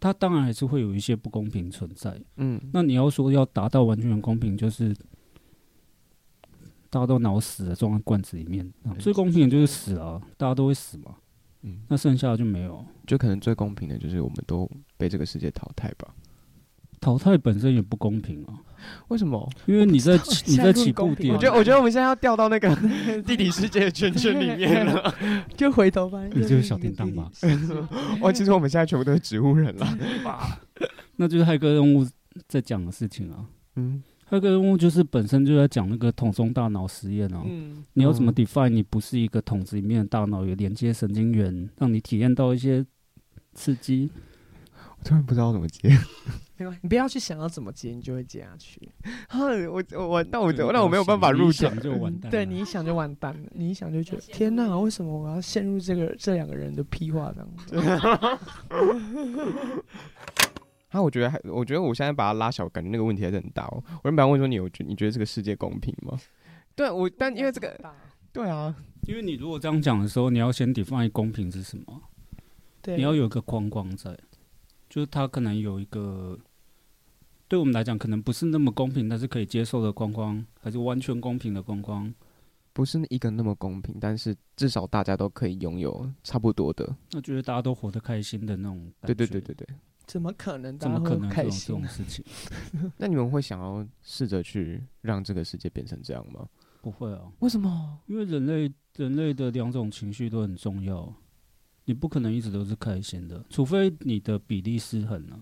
[0.03, 4.91] 它当然还是会有一些不公平存在，嗯，那你要说要达到完全的公平，就是
[6.89, 8.67] 大家都脑死了，装在罐子里面。
[8.97, 11.17] 最公平的就是死了，大家都会死嘛。
[11.63, 12.83] 嗯，那剩下的就没有。
[13.05, 16.13] 就可能最公平的就是我们都被这个世界淘汰吧。
[16.99, 18.53] 淘汰本身也不公平啊！
[19.07, 19.49] 为什么？
[19.65, 20.13] 因为你在
[20.45, 21.33] 你在起步点。
[21.33, 22.75] 我觉得我觉得我们现在要掉到那个
[23.25, 25.15] 地理世界的圈圈里面了，
[25.57, 27.31] 就回头吧你就是小叮当吧？
[28.21, 29.97] 哦，其实我们现在全部都是植物人了。
[31.17, 32.07] 那就是骇客任务
[32.47, 33.45] 在讲的事情啊。
[33.77, 37.43] 嗯，骇客任务就是本身就在讲那个桶中大脑实验啊。
[37.45, 38.69] 嗯，你要怎么 define？
[38.69, 42.85] 你不是一个桶子里面的大脑，有连接神经元，让你体验到一些
[43.53, 44.09] 刺激。
[44.97, 45.89] 我突然不知道怎么接。
[46.55, 48.89] 没关系你不要去想要怎么接，你就会接下去。
[49.69, 52.31] 我我我那我那我没有办法入场就完蛋。
[52.31, 57.83] 对，你一想就完蛋了，你一想就觉得天哪，为什么我要陷入这个这两个人的屁话当中？
[60.91, 63.83] 啊，我觉得还，我觉得我现在把它拉小，感觉那个问题还是很大哦。
[64.03, 66.17] 我原本问说你有觉你觉得这个世界公平吗？
[66.75, 67.77] 对我，但因为这个，
[68.31, 68.75] 对啊，
[69.07, 72.01] 因为你如果这样讲的时候，你要先 define 公平是什么？
[72.81, 74.17] 对，你要有一个框框在，
[74.89, 76.37] 就是它可能有一个。
[77.47, 82.13] 对我们来讲，可能不是那么公平，但是可以接受的框框，还是完全公平的框框，
[82.71, 86.95] 不是一个那么公平，但是至少大家都可以拥有差不多的。
[87.11, 89.67] 那觉得大家都活得开心的那种，对对对对对，
[90.11, 90.77] 怎么可能？
[90.77, 92.25] 怎么可能这种这种事情？
[92.99, 96.45] 那你们会想要试着去让这个世界变成这样吗？
[96.81, 97.97] 不会啊，为什么？
[98.07, 101.15] 因为人类人类的两种情绪都很重要，
[101.85, 105.41] 你不可能一直都是开心的，除非你的比例失衡了。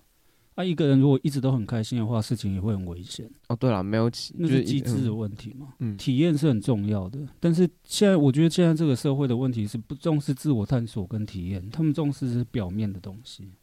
[0.55, 3.27] 他、啊、一个人如果一直都很开心的话，事情也会很危险。
[3.47, 5.73] 哦，对了，没有那是机制的问题嘛。
[5.79, 13.53] 嗯，体验是很重要的，但是现在我觉得现在这个社会的问题是不重视自我探索跟体验，他们重视是表面的东西。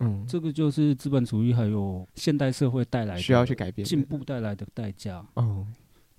[0.00, 5.24] 嗯，这个就是资本主义还有现代社会带来的需要去改变进步带来的代价。
[5.34, 5.66] 哦，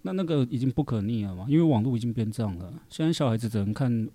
[0.02, 2.74] 那那个已经不可逆了嘛，因为网络已经变这样了。
[2.90, 4.10] 现在小孩子只能看。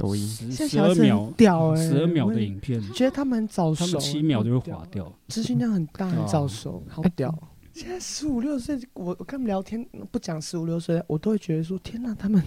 [0.00, 1.76] 抖音十二秒，屌哎！
[1.76, 7.36] 十二秒的影片，觉得他们早熟，他们七秒就会划掉，资讯量很大，很早熟，好屌！
[7.72, 12.40] 现在十五六岁，我我跟他们聊天，不讲十五六岁，我都会觉得说：天哪，他们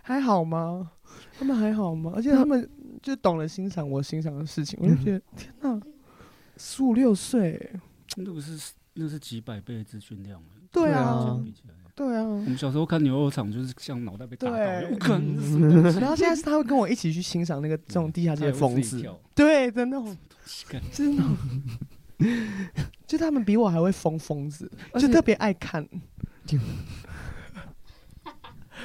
[0.00, 0.92] 还好吗？
[1.36, 2.12] 他们还好吗？
[2.14, 2.70] 而且他们
[3.02, 5.80] 就懂得欣赏我欣赏的事情，我就觉得天哪，
[6.64, 7.72] 十五六岁，
[8.16, 11.42] 那不是那是几百倍的资讯量，对啊。
[11.94, 14.56] 对啊，我们小时候看牛肉场就是像脑袋被打到，
[14.88, 15.82] 有可能。
[16.00, 20.16] 然后现在是他会跟我一起去欣赏那个这种地下街的疯子，对的那种，
[20.90, 21.22] 真的，
[23.06, 25.86] 就他们比我还会疯疯子，就特别爱看，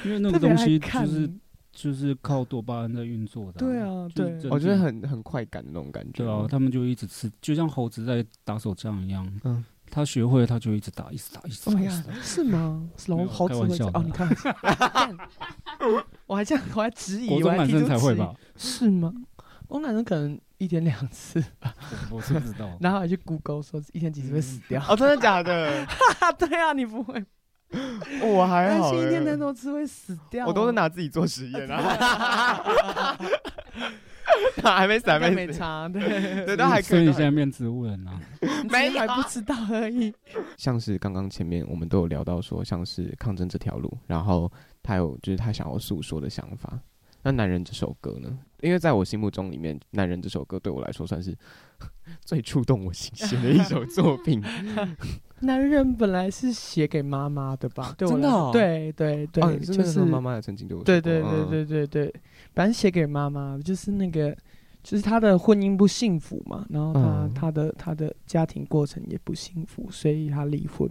[0.04, 1.32] 因为那个东西就是
[1.80, 9.64] 就是靠多巴胺在运作的，对啊，对，我觉得很很快感的那种感觉，对啊，他们就一直吃，就像猴子在打手枪一样，嗯。
[9.90, 11.72] 他学会了，他就一直打，一直打，一直打。
[11.72, 12.86] Oh、是吗？
[13.06, 14.02] 龙猴子会这样哦？
[14.04, 14.28] 你看，
[16.26, 18.34] 我还这样，我还质疑，国中男生才会吧？
[18.54, 19.10] 是吗？
[19.66, 21.74] 国中男生可能一天两次吧。
[22.10, 22.68] 我是不知道。
[22.80, 24.78] 然后还去 Google 说一天几次会死掉？
[24.86, 25.86] 哦，真的假的？
[26.38, 27.24] 对啊，你不会？
[28.22, 28.94] 我还好。
[28.94, 30.46] 一天能多次会死掉？
[30.46, 32.64] 我都是拿自己做实验啊。
[34.56, 35.58] 他还没死，还没死，
[35.92, 36.82] 对对，都还可以。
[36.82, 38.20] 所以你现在变植物人啊？
[38.70, 40.14] 没，还不知道而已。
[40.56, 44.50] 像是刚刚前面我们都有聊到说，像是抗争这条路，然后
[44.82, 46.78] 他有就是他想要诉说的想法。
[47.22, 48.38] 那男人这首歌呢？
[48.60, 51.36] 因为在我心目中里面，男人这首歌对我来说算是
[52.24, 54.42] 最触动我心弦的一首作品。
[55.40, 57.94] 男人本来是写给妈妈的吧？
[57.96, 58.50] 真的？
[58.52, 60.82] 对对对，就是妈妈也曾经对我。
[60.82, 62.14] 对对对对对对，
[62.52, 64.36] 本来写给妈妈，就是那个，
[64.82, 70.90] 就是他的婚姻不幸福嘛，然后他他的他的家庭过程也不幸福，所以他离婚。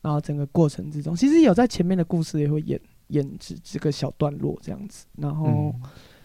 [0.00, 5.04] 然后整个过程之中，其实有在前面的故事也会演演这这个小段落这样子。
[5.18, 5.74] 然后，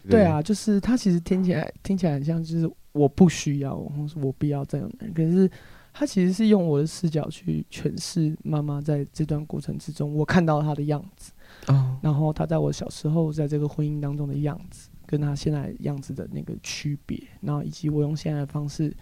[0.10, 5.50] 对啊，就是他其实听起来听起来很像，就是我不需要，或是我不要这样的人，可是。
[5.94, 11.34] 他其实是用我的视角去诠释妈妈在这段过程之中，我看到她的样子，
[11.68, 18.96] 哦，然后她在我小时候在这个婚姻当中的样子，跟她现在样子的那个区别，然后以及我用现在的方式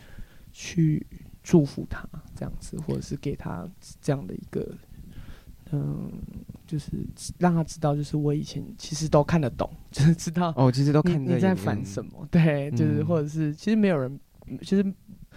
[0.52, 1.06] 去
[1.44, 3.70] 祝福她这样子，或者是给她
[4.02, 4.76] 这样的一个，
[5.72, 6.12] 嗯，
[6.66, 6.92] 就是
[7.38, 14.20] 让她知道，就是我以前其实都看得懂，就是知道哦，其实都看你你在烦什么，对，就是或者是其实没有人，
[14.62, 14.84] 其实。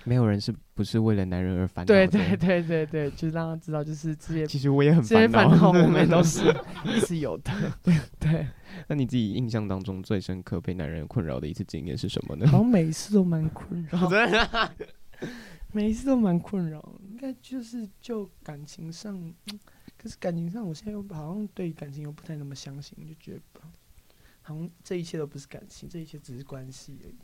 [0.04, 1.86] 没有人是不是为了男人而烦恼？
[1.86, 4.46] 对对对对对，就是让他知道，就是这些。
[4.46, 6.40] 其实我也很烦恼，这些烦恼我们都是
[6.86, 7.52] 一直有的。
[7.82, 8.46] 对对。
[8.88, 12.46] 那你自己印象当中最深刻被男人困扰的一次经验是什么呢？
[12.48, 14.06] 好像每一次都蛮困扰。
[14.10, 14.74] 真的。
[15.72, 19.32] 每一次都蛮困扰，应该就是就感情上，
[19.96, 23.60] 可是感情上，我现在又好像对感情又不太那么相信，就觉得
[24.42, 27.16] 好像这一切都不是感情，这一切只是关系而已。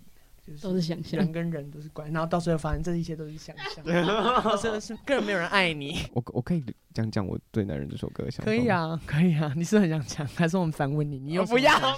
[0.62, 3.84] 都是想象，人跟人都是关，然后到最后发现这一切都是想象，
[4.62, 5.98] 真的是根本没有人爱你。
[6.12, 8.44] 我我可以讲讲我对男人这首歌的想法。
[8.44, 11.18] 可以啊，可以啊，你是很想讲，还是我们反问你？
[11.18, 11.92] 你又不要，不要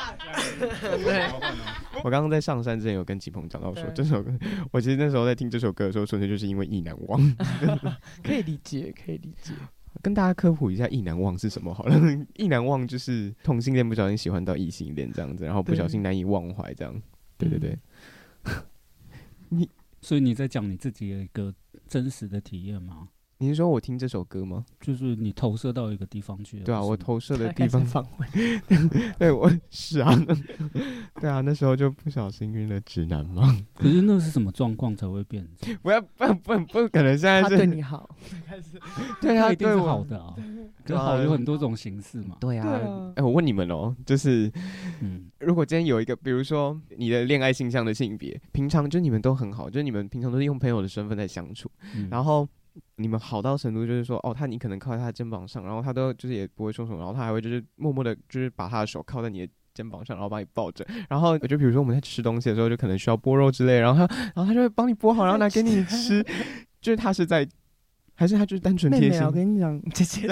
[0.00, 0.16] 啊！
[0.80, 1.26] 对，
[2.04, 4.30] 我刚刚在上山之前有跟吉鹏讲到说，这首歌，
[4.72, 7.36] 我其实那时候在听这首歌的时候，纯粹就是因为意难忘。
[8.22, 9.52] 可以理解，可以理解。
[10.02, 11.98] 跟大家科普一下意难忘是什么好了。
[12.36, 16.94] 意难忘就是同性恋不小心喜欢到异性恋这样子，然后不小心难以忘怀这样。
[17.38, 17.78] 对对对，
[18.44, 18.54] 嗯、
[19.50, 19.70] 你
[20.00, 21.54] 所以你在讲你自己的一个
[21.86, 23.08] 真实的体验吗？
[23.38, 24.64] 你是说我听这首歌吗？
[24.80, 26.58] 就是你投射到一个地方去。
[26.60, 28.26] 对啊，我投射的地方 方位。
[29.18, 30.10] 对，我是啊。
[31.20, 33.54] 对啊，那时候就不小心晕了直男嘛。
[33.74, 35.46] 可是那是什么状况才会变？
[35.82, 38.08] 不要不不不可能现在是他对你好，
[39.20, 40.34] 对啊，一定是好的啊。
[40.86, 42.38] 就好有很多种形式嘛。
[42.40, 43.12] 对啊。
[43.16, 44.50] 哎，我问你们哦，就是，
[45.02, 51.70] 嗯，如果今天有一个，比如说你的恋爱性向的性别，平常就你们都很好，就是你们平常都是用朋友的身份在相处，
[52.08, 52.48] 然后。
[52.96, 66.24] 你们好到程度就是说，哦，他你可能靠在他的肩膀上，然后他都就是也不会说什么，然后他还会就是默默的，就是把他的手靠在你的肩膀上，然后把你抱着，然后就比如说我们在吃东西的时候，就可能需要剥肉之类，然后他，然后他就会帮你剥好，然后拿给你吃，
[66.80, 67.46] 就是他是在，
[68.14, 69.10] 还是他就是单纯贴心？
[69.10, 70.28] 妹妹，我跟你讲， 姐姐，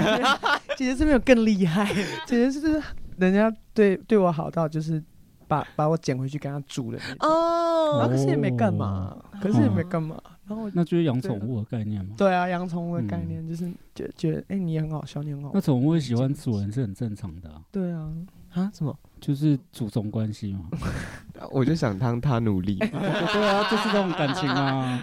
[0.77, 1.93] 姐姐这边有更厉害，
[2.27, 2.83] 姐姐是
[3.19, 5.03] 人家对对我好到就是
[5.47, 10.21] 把把我捡回去跟他住的哦，然后可是也没干嘛，可是也没干嘛。
[10.47, 12.15] 然后那就是养宠物的概念吗？
[12.19, 15.51] 对啊，养宠物的概念就是觉觉得，哎，你也很好笑，你很好。
[15.55, 17.51] 那宠物会喜欢主人是很正常的。
[17.73, 18.13] 对啊，
[18.51, 18.71] 啊？
[18.75, 18.95] 什么？
[19.21, 20.69] 就是主从关系嘛。
[21.51, 22.77] 我就想当他努力。
[22.79, 25.03] 对啊，就是这种感情啊。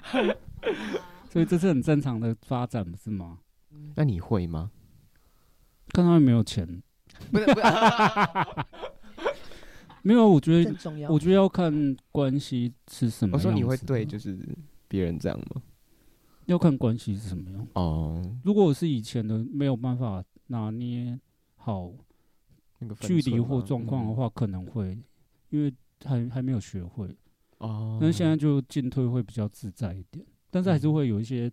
[1.30, 3.40] 所以这是很正常的发展，不是吗？
[3.96, 4.70] 那你会吗？
[5.92, 6.84] 看他有没有钱。
[7.32, 7.46] 不是，
[10.04, 10.74] 没有，我觉得，
[11.10, 13.38] 我觉得要看关系是什么。
[13.38, 14.38] 我说你会对，就是。
[14.88, 15.62] 别人这样吗？
[16.48, 18.22] 要看关系是什么样哦。
[18.44, 21.18] 如果我是以前的，没有办法拿捏
[21.56, 21.94] 好
[22.80, 25.02] 那个距离或状况的话，可能会，
[25.50, 27.08] 因为还还没有学会
[27.60, 27.98] 哦。
[28.02, 31.50] 但是现在就进退会比较自在一点，但是还是会有一些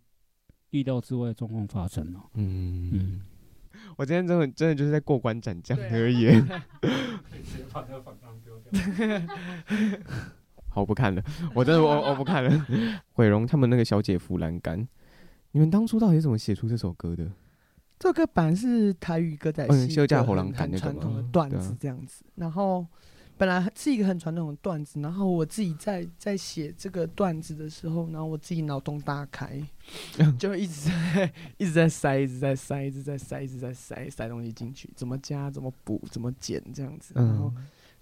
[0.70, 2.28] 意料之外的状况发生哦。
[2.34, 3.22] 嗯嗯，
[3.98, 6.28] 我今天真的真的就是在过关斩将而已。
[10.72, 11.20] 我 不看了，
[11.52, 12.66] 我真的我我不看了。
[13.14, 14.86] 毁容他们那个小姐扶栏杆，
[15.50, 17.28] 你们当初到底怎么写出这首歌的？
[17.98, 22.22] 这首歌本来是台语歌仔戏，休假火狼很传统的段子这样子。
[22.36, 22.86] 然后
[23.38, 29.62] 本来是一个很传统的段子，然后我自己在在写这个段子的时候，然后我自己脑洞大开，
[30.38, 37.14] 就一直在 一直在塞，一直在塞，一直在塞，一直在塞塞东西进去，怎么加，怎么补，怎么剪这样子。
[37.14, 37.50] 然后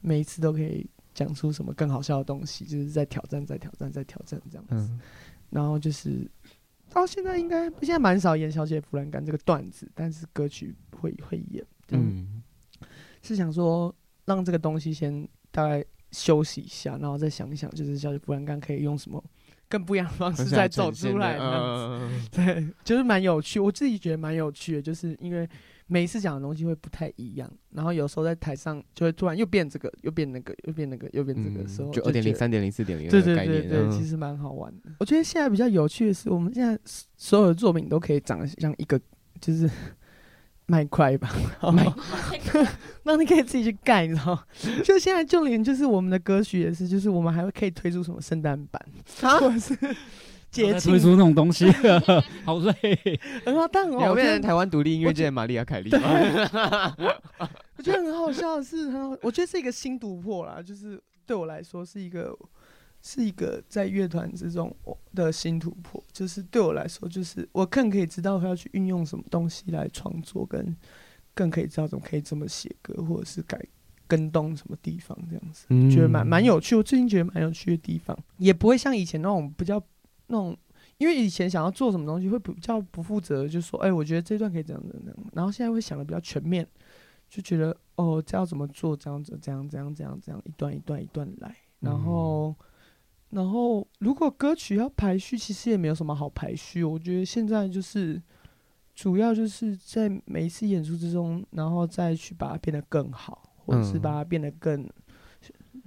[0.00, 0.88] 每一次都可以。
[1.16, 4.74] 讲出什么更好笑的东西，就是在挑战，在挑战，在挑战这样子。
[4.74, 5.00] 嗯、
[5.48, 6.30] 然后就是
[6.90, 11.64] 到现在应该现在蛮少演《小姐弗兰干》这个段子，但是歌曲会会演。
[11.88, 12.42] 嗯，
[13.22, 13.94] 是想说
[14.26, 19.24] 让这个东西先大概休息一下，然后再想一想，就是《小姐扶栏杆》可以用什么
[19.68, 21.38] 更不一样的方式再走出来。
[21.40, 25.48] 嗯、 对，就是蛮有趣，我自己觉得蛮有趣的，就是因为。
[25.88, 34.90] 每一次讲的东西会不太一样，然后有时候在台上就会突然又变这个，又变那个，又变那个，又变这个时候，就二点零、三点零、四点零，对对对对，其实蛮好玩的。
[34.98, 36.76] 我觉得现在比较有趣的是，我们现在
[37.16, 39.00] 所有的作品都可以长得像一个，
[39.40, 39.70] 就是
[40.66, 41.32] 麦块吧，
[41.72, 41.86] 卖，
[43.04, 44.38] 那你可以自己去盖，你知道？
[44.84, 48.80] 就现在就连就是我们的歌曲也是，就是我们还会可以推出什么圣诞版
[49.22, 49.76] 啊，或者是。
[50.52, 51.70] 推出那种东西，
[52.46, 53.20] 好累。
[53.44, 54.06] 然后，但很好。
[54.06, 55.90] 有没有人台湾独立音乐界的玛利亚凯莉？
[55.92, 60.62] 我觉得很好笑的是，很好，我觉得是一个新突破啦。
[60.62, 62.34] 就是对我来说，是一个
[63.06, 64.74] 是一个在乐团之中
[65.14, 66.02] 的新突破。
[66.10, 70.76] 就是对我来说，就是我更可以知道要去运用什么东西来创作，跟
[71.32, 73.64] 更可以知道怎么可以这么写歌，或者是改
[74.08, 75.66] 跟动什么地方这样子。
[75.68, 76.74] 嗯、觉得蛮蛮有趣。
[76.74, 79.80] 我最近觉得蛮有趣的地方，也不会像以前那种比较。
[80.28, 80.58] 那种，
[80.98, 86.66] 因为以前想要做什么东西会比较不负责，就说，哎、欸，我觉得这段可以这样这样，然后现在会想的比较全面，
[87.30, 92.56] 就觉得，哦，这要怎么做，这样子，这样，这样，这样，这样，一段一段一段来，然后，嗯、
[93.30, 98.22] 然后如果歌曲要排序，其实也没有什么好排序，我觉得现在就是
[98.94, 104.82] 主要就是在每一次演出之中，然后再去把它变得更好，或者是把它变得更。
[104.82, 104.90] 嗯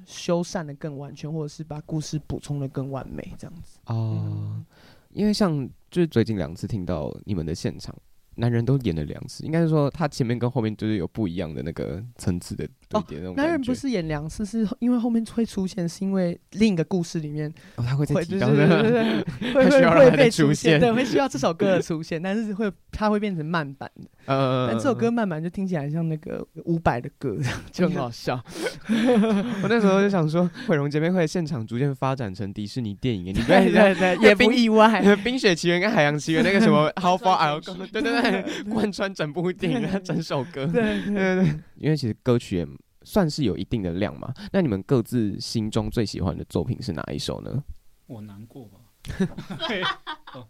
[0.05, 3.79] 修缮的更完全，或者是把故事补充的更完美，这样子。
[3.87, 4.65] 哦，嗯、
[5.11, 7.93] 因为像就是最近两次听到你们的现场，
[8.35, 13.35] 男人都演了两次，应该是说他前面跟后面就是有不一样的那个层次的对叠那种、哦。
[13.37, 19.23] 男人不是演两次，是因为后面会出现，是因为另一个故事里面，哦、他会再提到的，
[19.53, 27.37] 会会会被出现，对，会需要这首歌的出现，但是会他会变成慢版的，呃，但这首歌慢版就听起来像那个伍佰的歌，
[27.71, 28.43] 就很好笑。
[28.87, 34.89] 我那时候就想说，毁容姐妹会现场逐渐发展成迪士尼电影，你对对对，也不意外。
[35.23, 42.67] 冰雪奇缘跟海洋奇缘那个什么 How far I'll go，对对对，贯穿整部电影，整首歌，对对对，因为其实歌曲也
[43.03, 44.33] 算是有一定的量嘛。
[44.51, 47.63] 那你们各自心中最喜欢的作品是哪一首呢？
[48.07, 48.79] 我难过吧。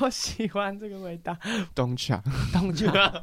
[0.00, 1.34] 我喜欢这个味道。
[1.74, 2.22] Don't cha,
[2.52, 3.22] Don't cha，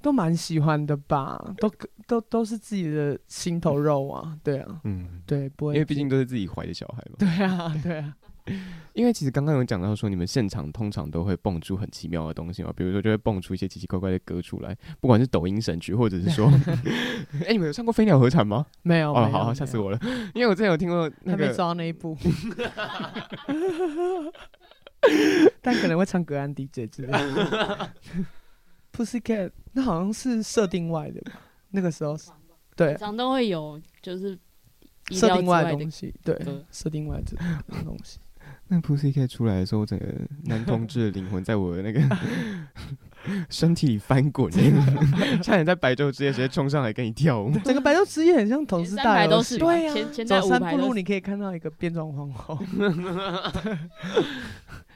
[0.00, 1.54] 都蛮喜欢的吧？
[1.58, 1.70] 都
[2.06, 7.16] 都都是自己的心头肉啊，对啊，嗯，对，不会，因为毕竟都是自己怀的小孩嘛。
[7.18, 8.16] 对啊，对啊。
[8.94, 16.46] 因为其实刚刚有讲到说，你们现场通常都会蹦出很奇妙的东西嘛，比如说就会蹦出一些奇奇怪怪的歌出来，不管是抖音神曲，或者是说，
[17.40, 18.66] 哎、欸，你们有唱过飞鸟和蝉吗？
[18.82, 19.98] 没有，哦，好，吓死我了，
[20.34, 22.16] 因为我之前有听过那个，没抓那一部，
[25.62, 27.90] 但可能会唱格兰迪姐之类的。
[28.92, 31.32] Pussycat 那好像是设定外的吧？
[31.70, 32.30] 那个时候是，
[32.76, 34.38] 对，常都会有就是
[35.10, 36.38] 设定外的东西，对，
[36.70, 37.36] 设定外的
[37.84, 38.18] 东西。
[38.72, 40.06] 那 Pussycat 出来的时候，整个
[40.44, 42.00] 男同志的灵魂在我的那个
[43.50, 44.50] 身体里翻滚，
[45.44, 47.52] 差点在白昼之夜直接冲上来跟你跳舞。
[47.64, 52.58] 整个白昼之夜很像同事大游戏，对呀、啊，走三步路你可以看到一个变装皇后。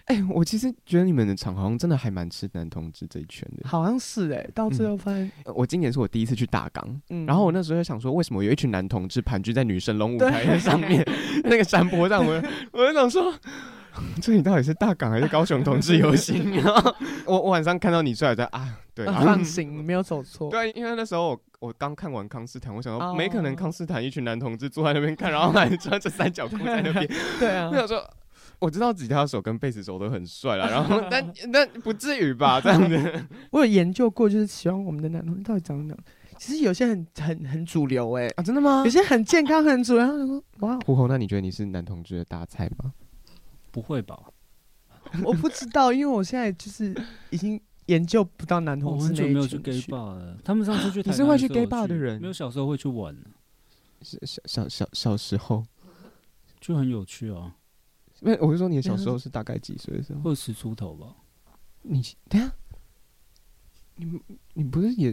[0.06, 11.04] 哎、欸，我其实觉得你们的场好像真的还蛮吃男同志这一圈的，好像是哎、欸，到最后发现、嗯，我今年是我第一次去大港，嗯、然后我那时候就想说，为什么有一群男同志盘踞在女神龙舞台上面，
[11.42, 13.34] 那个山坡上，我我就想说，
[14.22, 16.54] 这里到底是大港还是高雄同志游行？
[16.54, 16.94] 然 后
[17.24, 27.08] 我我晚上看到你出来在啊，对，放心，没有走错，对，因为那时候我我刚看完康斯坦，我想说没可能康斯坦一群男同志坐在那边看，然后还穿着三角裤在那边，
[27.40, 28.08] 对啊，我想说。
[28.58, 32.60] 我知道吉他手跟贝斯手都很帅啦，然后 但但不至于吧？
[32.60, 35.98] 这样子， 我有研究过，就是喜欢我们的男同志到底长怎样？
[36.38, 38.82] 其实有些很很很主流哎、欸、啊，真的吗？
[38.84, 40.42] 有些很健康很主流。
[40.60, 42.92] 哇，胡红，那你觉得你是男同志的大菜吗？
[43.70, 44.18] 不会吧？
[45.24, 46.94] 我不知道，因为我现在就是
[47.30, 49.24] 已经研究不到男同志那一群。
[49.24, 50.36] 我很久没有去 gay bar 了。
[50.44, 52.20] 他们上次去，你是会去 gay bar 的人？
[52.20, 53.16] 没有，小时候会去玩。
[54.02, 55.64] 小小小小小时候
[56.60, 57.54] 就很有趣啊。
[58.20, 60.30] 因为我就说，你的小时候是大概几岁的时候？
[60.30, 61.14] 二十出头吧。
[61.82, 62.52] 你等下，
[63.96, 64.20] 你
[64.54, 65.12] 你不是也？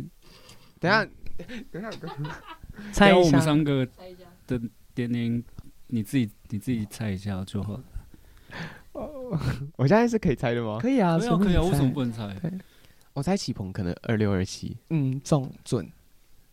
[0.79, 1.05] 等下，
[1.71, 1.91] 等下，
[2.91, 3.19] 猜一下。
[3.19, 3.87] 我们三个
[4.47, 4.59] 的
[4.95, 5.43] 年龄，
[5.87, 7.83] 你自己你自己猜一下就好了。
[9.75, 10.79] 我现在是可以猜的吗？
[10.79, 12.35] 可以啊，可以啊，可以啊，为什么不能猜？
[13.13, 15.87] 我猜启鹏可能二六二七，嗯，中准。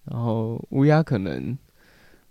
[0.04, 1.56] 然后乌鸦可能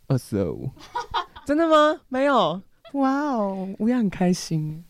[0.07, 0.69] 二四二五。
[1.45, 2.01] 真的吗？
[2.09, 2.61] 没有。
[2.93, 4.83] 哇哦，我也很开心。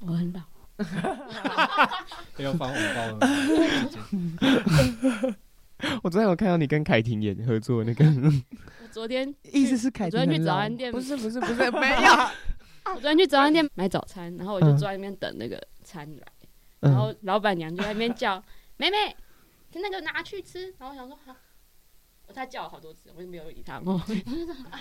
[0.00, 0.40] 我很老，
[2.38, 3.18] 要发红包了。
[6.02, 8.04] 我昨天有看到你跟凯婷演合作那个。
[8.82, 12.12] 我昨天意思是凯婷昨天去早餐店，不是不是不是 没有。
[12.86, 16.26] 我昨天去早餐店买早餐，然后我就坐在那边等那个餐来，
[16.80, 18.42] 然后老板娘就在那边叫
[18.76, 19.16] 妹妹，
[19.74, 20.74] 那个拿去吃。
[20.78, 21.36] 然后我想说好。
[22.34, 23.76] 他叫了好多次，我就没有理他。
[23.84, 24.78] 哦，好，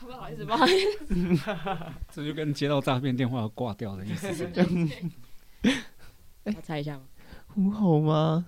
[0.00, 1.56] 不好意思，不好意思。
[2.12, 4.28] 这就跟接到诈骗电话挂掉的意思。
[6.44, 7.04] 我猜一下吗？
[7.48, 8.46] 很好吗？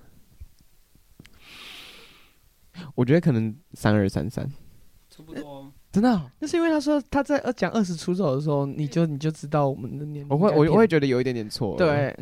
[2.95, 4.49] 我觉得可能三二三三，
[5.11, 5.73] 差不多。
[5.91, 6.31] 真的？
[6.39, 10.29] 那是因为他说他在讲二十出头的时候，你就你就知道我们的年龄。
[10.31, 11.77] 我会我我会觉得有一点点错。
[11.77, 12.17] 对。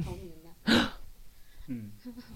[1.66, 1.90] 嗯。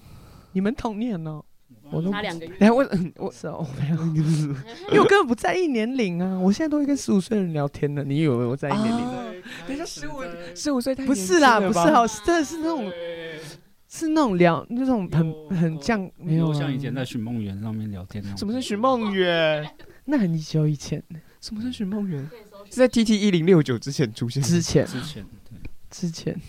[0.53, 1.43] 你们同年哦。
[1.91, 2.55] 我差两个月。
[2.59, 2.87] 哎，我
[3.17, 6.39] 我是哦， 没有，因为我根本不在意年龄啊。
[6.39, 9.05] 我现在都会跟十五岁的人聊天了，你以为我在意年龄？
[9.67, 10.21] 等一下，十五
[10.55, 12.91] 十五岁不是啦，不是好，真的是那种
[13.89, 18.37] 是那种聊那种很很像，没有像以前在寻梦园上面聊天那种。
[18.37, 19.67] 什么是寻梦园？
[20.05, 21.03] 那很久以前。
[21.41, 22.29] 什么是寻梦园？
[22.69, 24.41] 是在 TT 一零六九之前出现？
[24.43, 25.57] 之前之前对
[25.89, 26.39] 之前。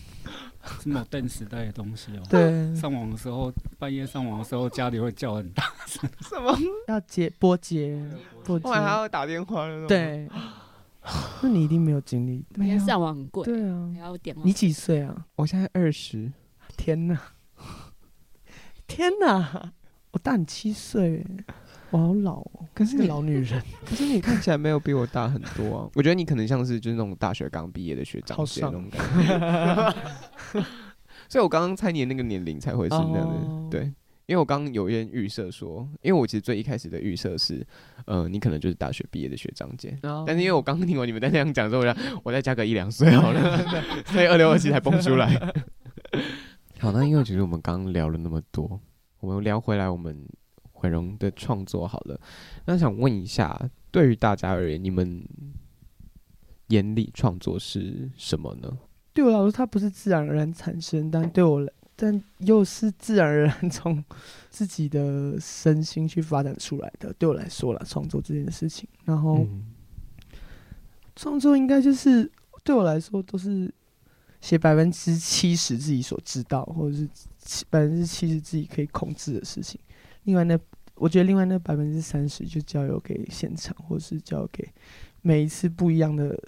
[0.80, 2.22] 是某邓时代的东西哦。
[2.30, 6.08] 对，上网的时候，半夜上网的时候，家里会叫很大声。
[6.20, 6.56] 什么？
[6.88, 8.00] 要接拨接，
[8.44, 9.86] 拨接还要打电话那。
[9.86, 10.28] 对。
[11.42, 12.44] 那你一定没有经历。
[12.54, 13.44] 每天上网很贵。
[13.44, 13.90] 对啊。
[13.94, 14.36] 还要点。
[14.44, 15.26] 你几岁啊？
[15.34, 16.32] 我现在二十。
[16.76, 17.20] 天哪！
[18.86, 19.72] 天哪！
[20.12, 21.26] 我大你七岁。
[21.92, 23.62] 我好老哦，可是个老女人。
[23.84, 25.90] 可是你看起来没有比我大很多啊。
[25.94, 29.00] 我觉得你可能像是就是那种大学刚毕业的学长姐那种感
[30.54, 30.62] 觉。
[31.28, 33.70] 所以我刚刚猜你的那个年龄才会是那样的，oh.
[33.70, 33.82] 对，
[34.26, 37.66] 因为我刚刚有一点预设说，因为我其实最一开始的预设是，
[38.06, 40.24] 呃，你可能就是大学毕业的学长姐，oh.
[40.26, 43.58] 但是因为我刚刚听完你们在那样讲之后，我我再加个一两岁好了，
[44.06, 45.38] 所以二六二七才蹦出来。
[46.78, 48.80] 好，那因为其实我们刚刚聊了那么多，
[49.20, 50.16] 我们聊回来我们
[50.82, 52.20] 毁容的创作好了，
[52.64, 55.24] 那想问一下，对于大家而言，你们
[56.68, 58.76] 眼里创作是什么呢？
[59.12, 64.04] 对我来说，它不是自然而然产生，但对我来，但又是自然而然从
[64.50, 67.12] 自己的身心去发展出来的。
[67.12, 69.46] 对我来说啦，创作这件事情，然后
[71.14, 72.28] 创、嗯、作应该就是
[72.64, 73.72] 对我来说都是
[74.40, 77.08] 写百分之七十自己所知道，或者是
[77.70, 79.78] 百分之七十自己可以控制的事情。
[80.24, 80.58] 另外那，
[80.94, 84.68] 我觉得另外那百分之三十就交由给现场，或是交给
[85.20, 86.38] 每一次不一样的。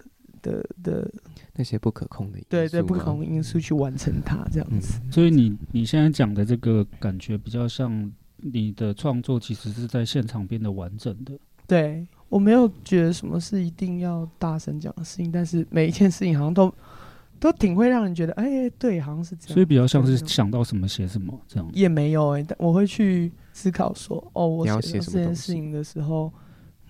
[0.45, 1.11] 的的
[1.55, 5.01] 那些不可控的因素，对对，不可控因素去完成它这样子。
[5.03, 11.33] 嗯、所以你你现在讲的这个感觉比较像你的创作其实是在现场变得完整的。
[11.67, 16.71] 对，我没有觉得什么是一定要大声讲的事情，但是每一件事情好像都
[17.41, 19.55] 都挺会让人觉得，哎、欸，对，好像是这样。
[19.55, 21.67] 所以比较像是想到什么写什么这样。
[21.73, 26.31] 也没有哎、欸，但我会去思考说，哦，我写这件事情的时候。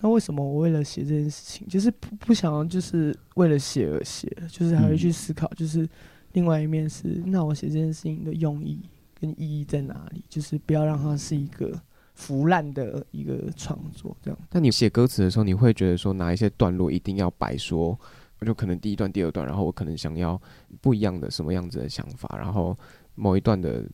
[0.01, 5.87] 那为什么我为了写这件事情，就是不不想要，就是为了写而写，就是还会去思考，就是
[6.33, 8.81] 另外一面是，嗯、那我写这件事情的用意
[9.17, 10.21] 跟意义在哪里？
[10.27, 11.81] 就是不要让它是一个
[12.13, 14.37] 腐烂的一个创作这样。
[14.51, 17.97] 那你写歌词的时候，你会觉得说哪一些段落一定要白说，
[18.39, 20.39] 我就可能第一段、第二段，然后我可能想要
[20.81, 22.77] 不一样的什么样子的想法，然后
[23.15, 23.85] 某一段的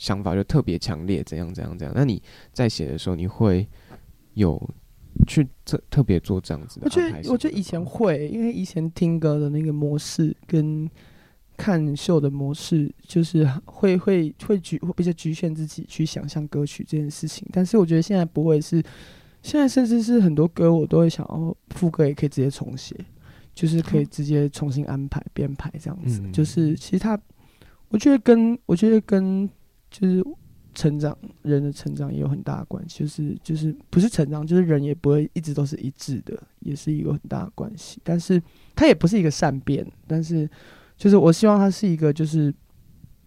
[0.00, 1.94] 想法就特别强烈，怎样怎样怎样？
[1.94, 2.20] 那你
[2.52, 3.68] 在写的时候，你会
[4.34, 4.60] 有？
[5.26, 10.88] 去特特别做这样子的，我觉得我觉得以前会，因为以前听歌的那个模式跟
[11.56, 17.46] 看秀的模式，就是会会会局会比较局限自己去想象歌曲这件事情。
[17.52, 18.82] 但是我觉得现在不会是，
[19.42, 22.96] 现在甚至是很多歌我都会想要副歌也可以直接重写，
[23.52, 26.22] 就是可以直接重新安排编排这样子。
[26.30, 27.20] 就是其实他，
[27.88, 29.50] 我觉得跟我觉得跟
[29.90, 30.24] 就是。
[30.72, 38.00] 成长，人的成长也有很大的关系，就是就是不是成长，就是人也不会一直都是一致的，也是一个很大的关系。
[38.04, 38.40] 但是
[38.76, 40.48] 它也不是一个善变，但是
[40.96, 42.54] 就是我希望它是一个就是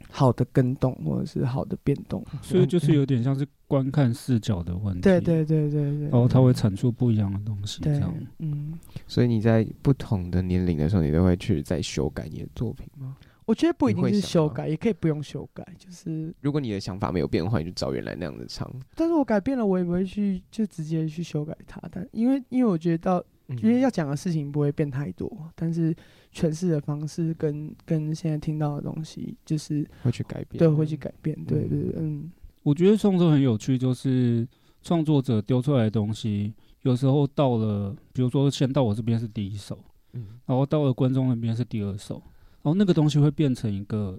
[0.10, 5.02] 好的跟动或者是好的变动，所以就是有点像是观看视角的问题。
[5.02, 8.16] 对对对对对，然后它会产出不一样的东西，这样。
[8.40, 13.18] 嗯，所以你在不同的年龄的时候，你都会去再修改你的作品吗？
[13.46, 15.66] 我觉得不一定是修改，也可以不用修改。
[15.78, 18.70] 就是如果你的想法没有变的话，你就照原来那样子唱。
[18.96, 21.82] 但是我改变了，我也不会去就直接去修改它。
[21.92, 25.94] 但因为因为我觉得到，因为要讲的事情不会变太多，嗯、但是
[26.34, 31.36] 诠释的方式跟跟现在听到的东西就是会去改变，对，会去改变。
[31.46, 32.32] 对对对，嗯。
[32.64, 34.48] 我觉得创作很有趣，就是
[34.82, 39.78] 创作者丢出来的东西，有时候到了，比如说先到我这边是第一首，
[40.14, 42.24] 嗯，然后到了观众那边是第二首。
[42.64, 44.18] 然后那个东西会变成一个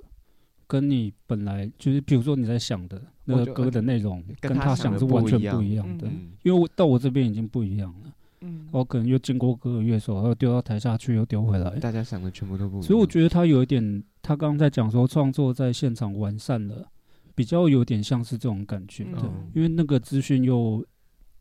[0.67, 6.07] 跟你本来就是，比如说你在想的那个歌的内容，跟他想的是完全不一样的。
[6.43, 12.83] 因为我到我这边已经不一样了，嗯，我可能又经过各个乐手，然后丢到台下去，又丢回来，大家想的全部都不一样。
[12.83, 16.87] 所以我觉得他有一点，他刚刚在讲说创作在现场完善了，
[17.35, 20.85] 比较有点像是这种感觉，对，因为那个资讯又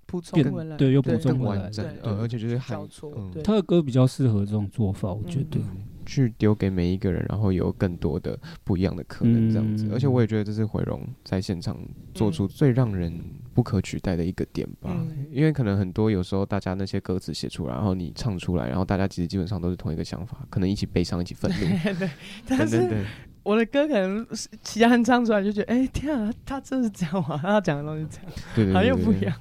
[0.06, 2.78] 补充回来，对，又补充回来，对，而且就是还
[3.44, 5.60] 他的歌比较适合这种做法，我觉得。
[6.06, 9.86] 去丢给每一个人，然后有更多的不一样的可能，这样子。
[9.86, 11.78] 嗯、而且我也觉得这是毁容在现场
[12.14, 13.14] 做出最让人
[13.54, 14.92] 不可取代的一个点吧。
[14.94, 21.58] 嗯、因为可能很多有时候大家那些歌词写出来，然后你唱出来，然后大家其实基本上都是同一个想法，可能一起悲伤，一起愤怒。
[21.84, 22.10] 对，对，
[22.48, 23.06] 但是
[23.44, 24.26] 我的歌可能
[24.62, 27.38] 其他人唱出来就觉得，哎、欸，天啊，他真是这样吗？
[27.42, 29.36] 他讲的东西这样， 对，对，好像又不一样。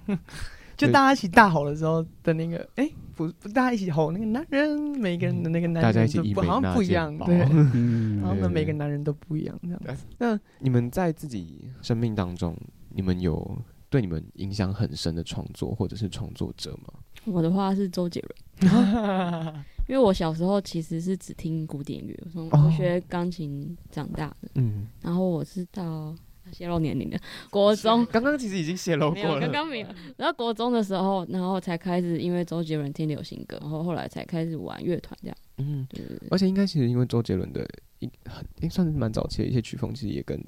[0.77, 2.95] 就大家一起大吼的时候的那个，哎、欸，
[3.27, 7.39] 不不，大家一起吼那个男人，每个人的那个男人就不好像不一样，对，
[8.21, 9.97] 然后呢，每个男人都不一样这样。
[9.97, 10.05] 子。
[10.19, 12.57] 那你们在自己生命当中，
[12.91, 13.57] 你们有
[13.89, 16.93] 对你们影响很深的创作或者是创作者吗？
[17.25, 18.23] 我的话是周杰
[18.61, 18.73] 伦，
[19.89, 26.15] 因为我小时候其实是只听古典乐，从我学钢琴长大的，嗯，然后我是到。
[26.53, 27.19] 泄露年龄的
[27.51, 29.41] 国中，刚刚其实已经泄露过了。
[29.41, 29.87] 刚刚没有。
[30.17, 35.37] 然后国中的时候，然后才开始因为周杰伦听流行歌，然后后来才开始玩乐团这样。
[35.59, 36.29] 嗯，对，对，对。
[36.31, 37.67] 而且应该其实因为周杰伦的
[37.99, 40.39] 一很，应算是蛮早期的一些曲风，其实也跟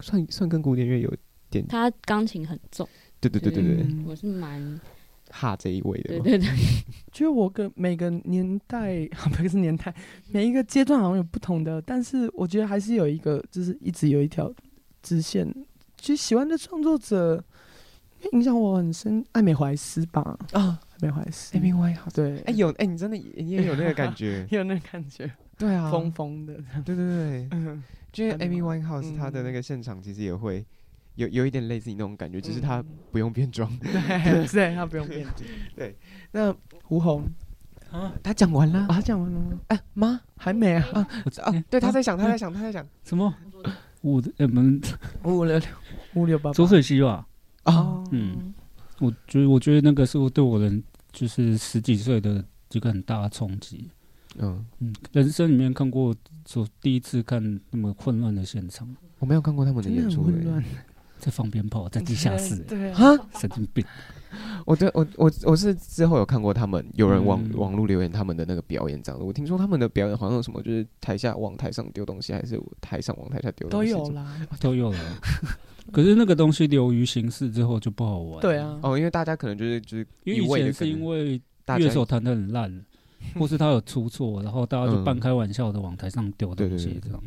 [0.00, 1.12] 算算跟古典乐有
[1.50, 1.66] 点。
[1.66, 2.88] 他钢琴很重。
[3.20, 3.86] 对对对对对。
[4.06, 4.80] 我是蛮
[5.30, 6.18] 哈这一位的。
[6.20, 6.48] 对对对，
[7.12, 9.94] 觉得我跟每个年代， 不是年代，
[10.32, 14.52] 每一个阶段好像有不同的，但是我觉得还是有一个，就是一直有一条
[15.02, 15.52] 支线。
[15.96, 17.42] 其实喜欢的创作者，
[18.32, 20.38] 影响我很深，艾美怀斯吧？
[20.52, 27.82] 啊，艾美怀斯，艾美怀斯，对，哎有哎，你真的你也有那个感觉， 有那个感觉，对啊，疯疯的，对对对， 嗯，
[28.12, 30.64] 就是 Amy Winehouse 他的那个现场其实也会。
[31.16, 35.34] 有有一点类似你那种感觉，只是他不用变装， 对对，他不用变装。
[35.76, 35.94] 对，
[36.30, 37.28] 那胡红
[37.90, 39.60] 啊，他讲完了，他讲完了吗？
[39.66, 40.82] 哎妈，还没啊？
[41.42, 43.34] 啊，对，他在想，他在想，他在想什么？
[44.02, 44.80] 五我们
[45.24, 45.68] 五六六
[46.14, 47.26] 五六八左水西吧？
[47.64, 48.54] 啊，嗯，
[48.98, 50.72] 我觉得我觉得那个是对我的
[51.12, 53.88] 就是十几岁的一个很大的冲击。
[54.38, 54.64] 嗯。
[54.78, 58.88] 嗯，人生里面看过，就第一次看那么混乱的现场，
[59.18, 60.64] 我没有看过他们的演出，混乱。
[61.20, 63.84] 在放鞭炮，在地下室，对啊，神经病！
[64.64, 69.24] 我对我我我是之后有看过他们有人网网络留言他们的那个表演，这样子。
[69.24, 74.98] 我听说他们的表演好像有什么，就是台下往台上丢东西，还是台上往台下丢东西，都有啦， 都有了。
[75.92, 78.40] 可是那个东西流于形式之后就不好玩。
[78.40, 82.84] 对啊，哦，因为大家可能就是就是因为以前是因为乐手弹的很烂，
[83.34, 87.20] 或是他有出错，然后大家就半开玩笑的往台上丢东西这样。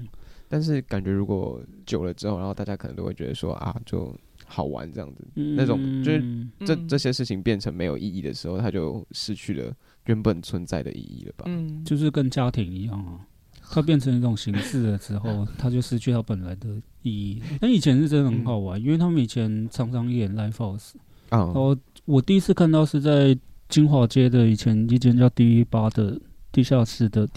[0.53, 9.73] 但是感觉如果久了之后，然后大家可能都会觉得说啊，就好玩这样子，嗯、那种就是这这些事情变成没有意义的时候，它就失去了
[10.05, 11.45] 原本存在的意义了吧？
[11.47, 13.25] 嗯，就是跟家庭一样啊，
[13.71, 16.69] 它变成一种形式了之后，它就失去它本来的
[17.01, 17.41] 意义。
[17.59, 20.91] 但以前是真的很好玩，嗯、因为他们以前常常演 live house，
[21.29, 21.75] 嗯、然后
[22.05, 23.35] 我第一次看到是在
[23.69, 27.27] 金华街的以前一间叫 D 八的地下室的。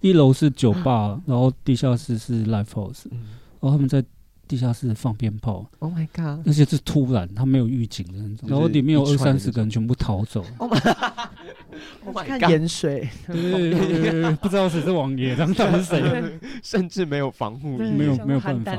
[0.00, 4.04] 一楼是酒吧，然后地下室是 live house，然后他们在
[4.46, 5.68] 地下室放鞭炮。
[5.80, 6.46] Oh my god！
[6.46, 8.48] 而且是突然，他没有预警的那种。
[8.48, 10.44] 然后里面有二三十个人全部逃走。
[10.58, 12.40] Oh my god！
[12.40, 16.38] 看盐水，对，不知道谁是王爷，当谁？
[16.62, 18.72] 甚至没有防护衣，没有没有办法。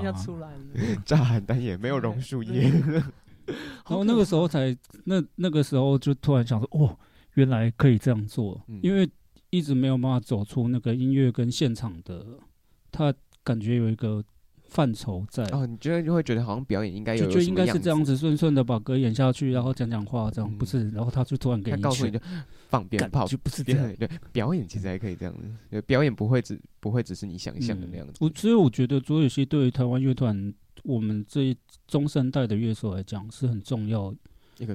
[1.05, 2.71] 炸邯郸也没有榕树叶。
[3.45, 3.53] 然
[3.85, 6.97] 后那个时候才，那那个时候就突然想说，哦，
[7.33, 9.09] 原来可以这样做，因为。
[9.49, 12.25] 一直没有办法走出那个音乐跟现场的，
[12.91, 14.23] 他感觉有一个
[14.67, 15.43] 范畴在。
[15.45, 20.89] 哦，你觉得就会觉得好像表演应该有，就应该是这样子顺顺的把歌演下去，然后讲讲话这样，不是？
[20.91, 22.19] 然后他就突然给你，他告诉你就
[22.69, 23.93] 放鞭炮，就不是这样。
[23.97, 25.33] 对，表演其实还可以这样
[25.69, 28.13] 子，表演不会只不会只是你想象的那样子。
[28.19, 34.13] 我所以我觉得卓有些对于台湾乐团，我们这一中生代的乐手来讲是很重要，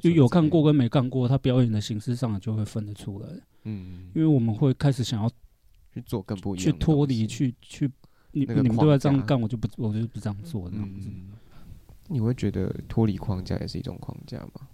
[0.02, 3.28] 就有看过跟没看过，他表演的形式上就会分得出来。
[3.64, 5.30] 嗯，因为我们会开始想要
[5.92, 7.90] 去做更不一样，去脱离，去去，
[8.32, 11.08] 你你们都在这样干，我就不，我就不这样做这样子。
[12.08, 14.68] 你会觉得脱离框架也是一种框架吗？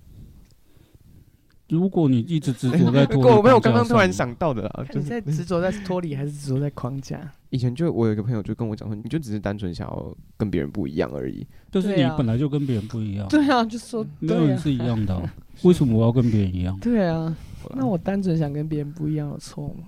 [1.68, 7.32] 如果你一直执着在 脱离，我没有刚刚突然想到的啦，你在执着在脱离，还是执着在框架？
[7.50, 13.28] 以前就我有一个朋友就跟我讲说，你就只是单纯想要跟别人不一样而已，就是你本来就跟别人不一样。
[13.28, 15.30] 对啊，就说没有人是一样的，
[15.62, 16.76] 为什么我要跟别人一样？
[16.80, 17.36] 对啊。
[17.74, 19.84] 那我单纯想跟别人不一样有错吗？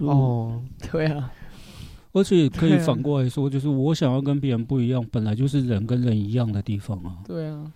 [0.00, 0.62] 哦，
[0.92, 1.32] 对啊，
[2.12, 7.18] 而且可以反过来说，就是我想要跟别人不一样，本来就是人跟人一样的地方啊。
[7.26, 7.72] 对啊，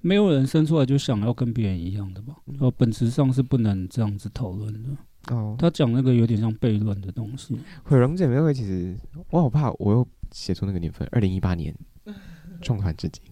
[0.00, 2.36] 没有人生出来就想要跟别人一样的吧？
[2.60, 4.90] 呃，本质上是不能这样子讨论的。
[5.34, 7.58] 哦，他讲那个有点像悖论的东西。
[7.82, 8.96] 毁容姐妹会，其实
[9.30, 11.74] 我好怕，我又写出那个年份，二零一八年
[12.62, 13.22] 创团至今，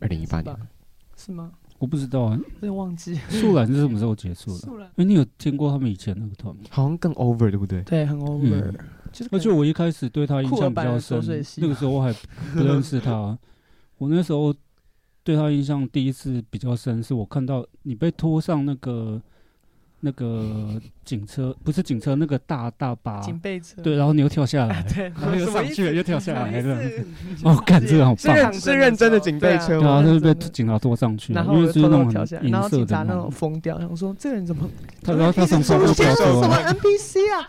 [0.00, 0.56] 二零一八年
[1.16, 1.52] 是吗？
[1.84, 3.14] 我不知道啊，有点忘记。
[3.28, 4.90] 树兰是什么时候结束的？
[4.96, 6.62] 哎，你有听过他们以前那个团吗？
[6.70, 7.82] 好像更 over，对不对？
[7.82, 8.74] 对，很 over。
[9.30, 11.20] 而且我一开始对他印象比较深，
[11.58, 12.10] 那个时候我还
[12.54, 13.38] 不认识他。
[13.98, 14.54] 我那时候
[15.22, 19.20] 对他印象第一次比较深，是我看到你被拖上那个。
[20.04, 26.78] 那个警车不是警车，那个大大巴警备车，对，然后你又跳下来， 对，然后又上去了，又跳下来，这样。
[27.42, 34.68] 哦，干这个好棒，是认真的警备车，对啊，就是被警察拖上去，然后就是那种银色的那种疯掉，然后说这个人怎么？
[35.02, 36.42] 他然后他上车就跳走了。
[36.42, 37.48] 什么 NPC 啊？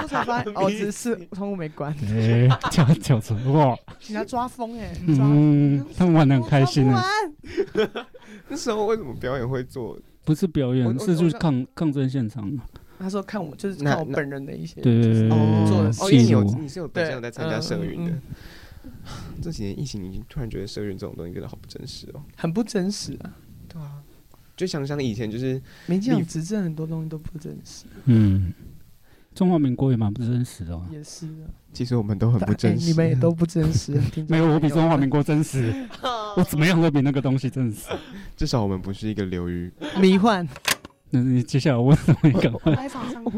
[0.02, 1.94] 我才发现 哦，只是窗户没关。
[2.08, 3.76] 哎，跳跳车哇！
[4.00, 6.90] 警察抓疯哎，嗯，他们玩得很开心。
[8.48, 9.98] 那时候为什么表演会做？
[10.24, 12.50] 不是表演，是就是抗抗争现场。
[12.98, 15.28] 他说看我就是看我本人的一些对对对
[15.66, 18.12] 做的哦，因为有你是有本身有在参加社运的。
[19.42, 23.36] 这几年疫情，已经突然觉得社运这种东西变得好不真实哦，很不真实啊。
[23.68, 24.02] 对啊，
[24.56, 27.84] 就想想以前就是民进党执政很多东西都不真实。
[28.04, 28.52] 嗯，
[29.40, 30.78] 中华民国也蛮不真实的。
[30.92, 33.98] 也是的，其实我们都很不真实，你们也都不真实。
[34.28, 35.72] 没有我比中华民国真实。
[36.36, 37.88] 我怎么样都比那个东西真实。
[38.36, 40.46] 至少我们不是一个流于迷幻。
[41.08, 42.18] 那你接下来问什么？
[42.24, 42.86] 你赶快。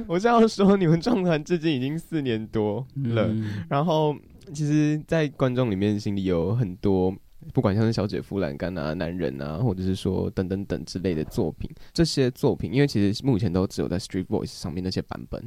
[0.08, 4.12] 我这样说，你们创团至今已经四年多了，嗯、然后
[4.52, 7.14] 其实，在观众里面心里有很多，
[7.52, 15.40] 不管像是小姐夫栏杆啊、男人啊，或者是说等等等之类的作品，这些作品，因为其实目前都只有在 Street Voice 上面那些版本。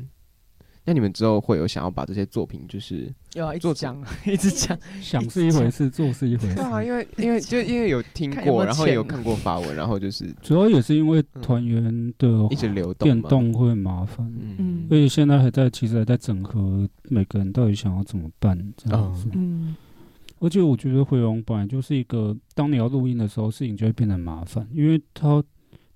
[0.85, 6.55] 那你们之后会有想要把这些作品，就是有啊， 一直讲， 一直讲，想是一回事，做是一回事。
[6.55, 19.75] 对啊，因为因为就因为有听过，然后也有看过发文，然后就是主要也是因为团员的一直流动，变动会很麻烦，嗯，所以现在还在，其实还在整合每个人到底想要怎么办这样子，嗯，
[20.39, 25.43] 而且我觉得回龙本来就是一个，当你要录音的时候，事情就会变得麻烦，因为他，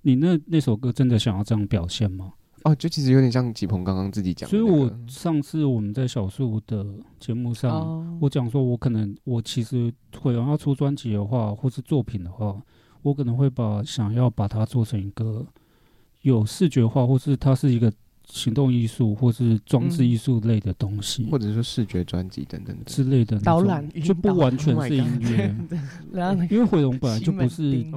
[0.02, 2.32] 你那那首歌真的想要这样表现吗？
[2.64, 6.86] 哦，就其实有点像吉鹏刚刚自己讲的，所以我上次我们在小树的
[7.18, 12.60] 节目上，哦、我讲说，我可能我其实会要出专辑的话，或是作品的话，
[13.02, 15.46] 我可能会把想要把它做成一个
[16.22, 17.90] 有视觉化，或是它是一个
[18.26, 23.40] 行动艺术，或是装置艺术类的东西，或者说视觉专辑等等之类的。
[23.40, 25.56] 导览，就不完全是音乐，
[26.50, 27.90] 因为回龙本来就不是 以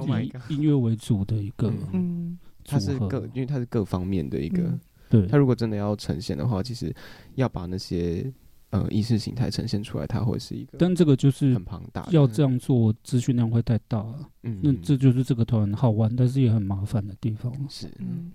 [0.48, 2.38] 音乐为主的一个，嗯。
[2.64, 4.62] 它是各，因为它是各方面的一个。
[4.62, 6.94] 嗯、对，它如果真的要呈现的话，其实
[7.34, 8.32] 要把那些
[8.70, 10.78] 呃意识形态呈现出来，它会是一个。
[10.78, 14.28] 但这个就是很庞大，要这样做资讯量会太大了。
[14.42, 17.52] 嗯，那这就是这个团好玩，但是也很麻烦的地方。
[17.68, 18.32] 是，嗯，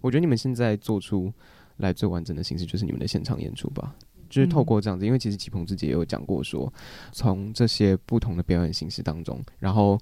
[0.00, 1.32] 我觉得你们现在做出
[1.76, 3.94] 来最完整的形式，就是你们的现场演出吧。
[4.28, 6.72] 就是透过这样子，因为其实吉鹏自己也有讲过说，
[7.12, 9.96] 从这些不同的表演形式当中，然后。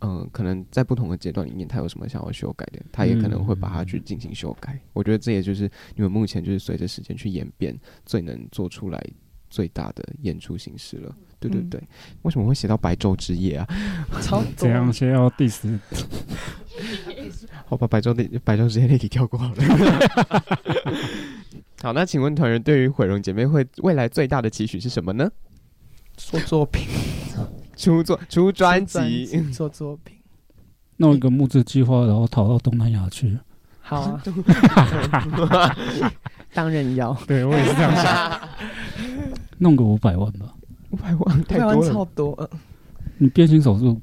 [0.00, 4.72] 嗯，可能在不同的阶段里面，他有什么想要修改的，他也可能会把它去进行修改。
[4.72, 9.04] 嗯、我觉得这也就是你们目前就是随着时间去演变，最能做出来
[9.50, 11.14] 最大的演出形式了。
[11.38, 11.88] 对对对，嗯、
[12.22, 13.66] 为什么会写到白昼之夜啊？
[14.22, 15.78] 超这样先要 diss，
[17.66, 19.62] 好吧，白昼的白昼之夜那题跳过好了。
[21.82, 25.30] 好，那请问团员对于毁容姐妹会未来最大的期许是什么呢？
[26.16, 26.88] 做作品。
[27.80, 30.14] 出作出专辑做作品，
[30.98, 33.38] 弄一个募资计划，然后逃到东南亚去。
[33.80, 34.22] 好啊，
[36.52, 37.14] 当然要。
[37.26, 38.40] 对我也是这样想。
[39.58, 40.54] 弄个五百万吧，
[40.90, 42.50] 五百万太多了，超多。
[43.16, 43.98] 你变性手术？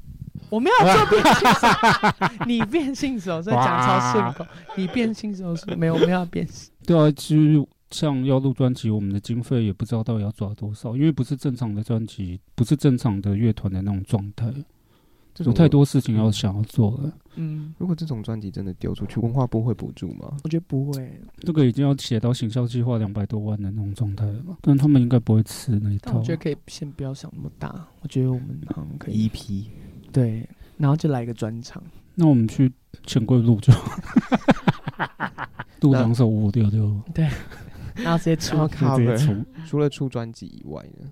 [0.50, 2.24] 我没有做变性手术。
[2.46, 4.44] 你变性手术讲超顺口。
[4.76, 5.94] 你变性手术没有？
[5.94, 6.70] 我没有变性。
[6.84, 7.64] 对啊，其实。
[7.90, 14.52] 像要录专辑，我们的经费也不知道到底要抓多少，因为不是正常的专辑，不是正常的乐团的那种状态，
[15.38, 17.12] 有太多事情要想要做了。
[17.36, 20.36] 嗯，如果这种专辑真的丢出去，文化部会补助吗？
[20.42, 24.58] 我觉得不会，这个已经要写到行销计划两百多万的那种状态了吧？
[24.60, 26.18] 但他们应该不会吃那一套。
[26.18, 29.64] 我觉得可以先不要想那么大，我觉得我们好像可以 EP，
[30.12, 31.80] 对，然后就来一个专场。
[32.16, 32.72] 那我们去
[33.06, 33.72] 钱柜录就，
[35.80, 37.28] 录两首五五六六，对。
[37.98, 39.44] 然后直接出，直接出。
[39.66, 41.08] 除了出专辑以外呢？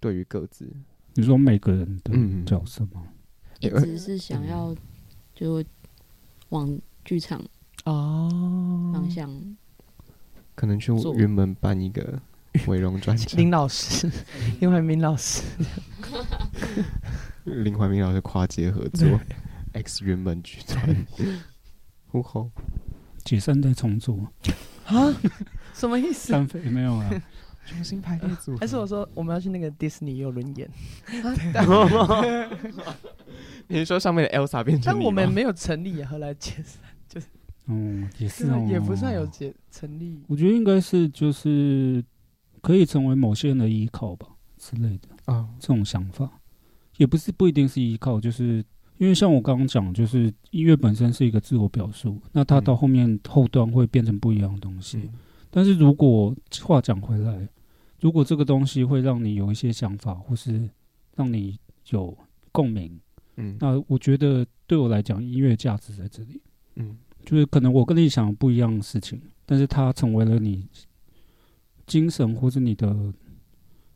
[0.00, 0.70] 对于各自，
[1.14, 2.12] 你说每个人的
[2.46, 3.02] 角色吗？
[3.60, 4.72] 一直是想要
[5.34, 5.64] 就
[6.50, 7.42] 往剧场
[7.84, 9.28] 哦方向，
[10.54, 12.20] 可能去云门办一个
[12.64, 13.36] 毁容专辑。
[13.36, 14.08] 林老师，
[14.60, 15.42] 林怀民老师，
[17.42, 19.08] 林怀民老师跨界合作
[19.72, 21.06] ，X 云门剧团，
[22.06, 22.50] 呼吼，
[23.24, 24.24] 解散再重组
[24.86, 25.12] 啊？
[25.78, 26.32] 什么意思？
[26.32, 27.10] 单飞没有啊？
[27.68, 28.58] 重新排列组合？
[28.58, 30.68] 还是我说我们要去那个迪士尼游轮演？
[33.68, 34.92] 你是说上面的 Elsa 变成？
[34.92, 36.82] 但我们没有成立，何来解散？
[37.06, 37.26] 就是，
[37.66, 40.22] 嗯，也是哦，也不算有解成立。
[40.28, 42.02] 我觉得应该是就是
[42.62, 44.26] 可以成为某些人的依靠吧
[44.56, 46.40] 之类的啊，这种想法
[46.96, 48.64] 也不是不一定是依靠，就是
[48.96, 55.10] 因为像我刚刚讲，就是音乐本身是一个自我表述，那它到后面后端会变成不一样的东西。
[55.50, 57.48] 但是如果话讲回来，
[58.00, 60.68] 如果这个东西会让你有一些想法，或是
[61.16, 61.58] 让你
[61.90, 62.16] 有
[62.52, 63.00] 共鸣，
[63.36, 66.40] 嗯，那我觉得对我来讲，音乐价值在这里，
[66.76, 70.68] 嗯，就是可能我跟你想不一样的事情，但是它成为了你
[71.86, 73.12] 精神或是你的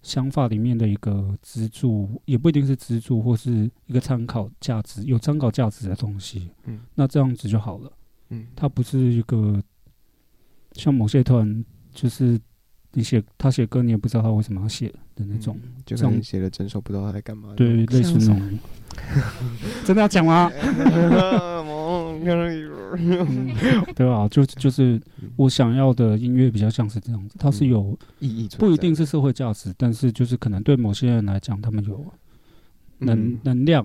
[0.00, 7.92] 想法里面的一个支柱，也不一定是支柱，或是一个参考价值，有参考价值的东西，嗯，那这样子就好了，
[8.30, 9.62] 嗯，它不是一个。
[10.74, 12.38] 像某些团，就是
[12.92, 17.52] 你写他写歌，你也不知道他为什么要写的那种，嗯、就像你写了整首不知道他在干嘛。
[17.56, 18.58] 对，类似那种。
[19.84, 20.50] 真的要讲吗？
[23.96, 25.00] 对啊，就就是
[25.36, 32.04] 我想要的音乐比较像是这样子，它是有意义，不一定是社会价值，但是就是可能对某些人来讲，他们有
[32.98, 33.84] 能能量，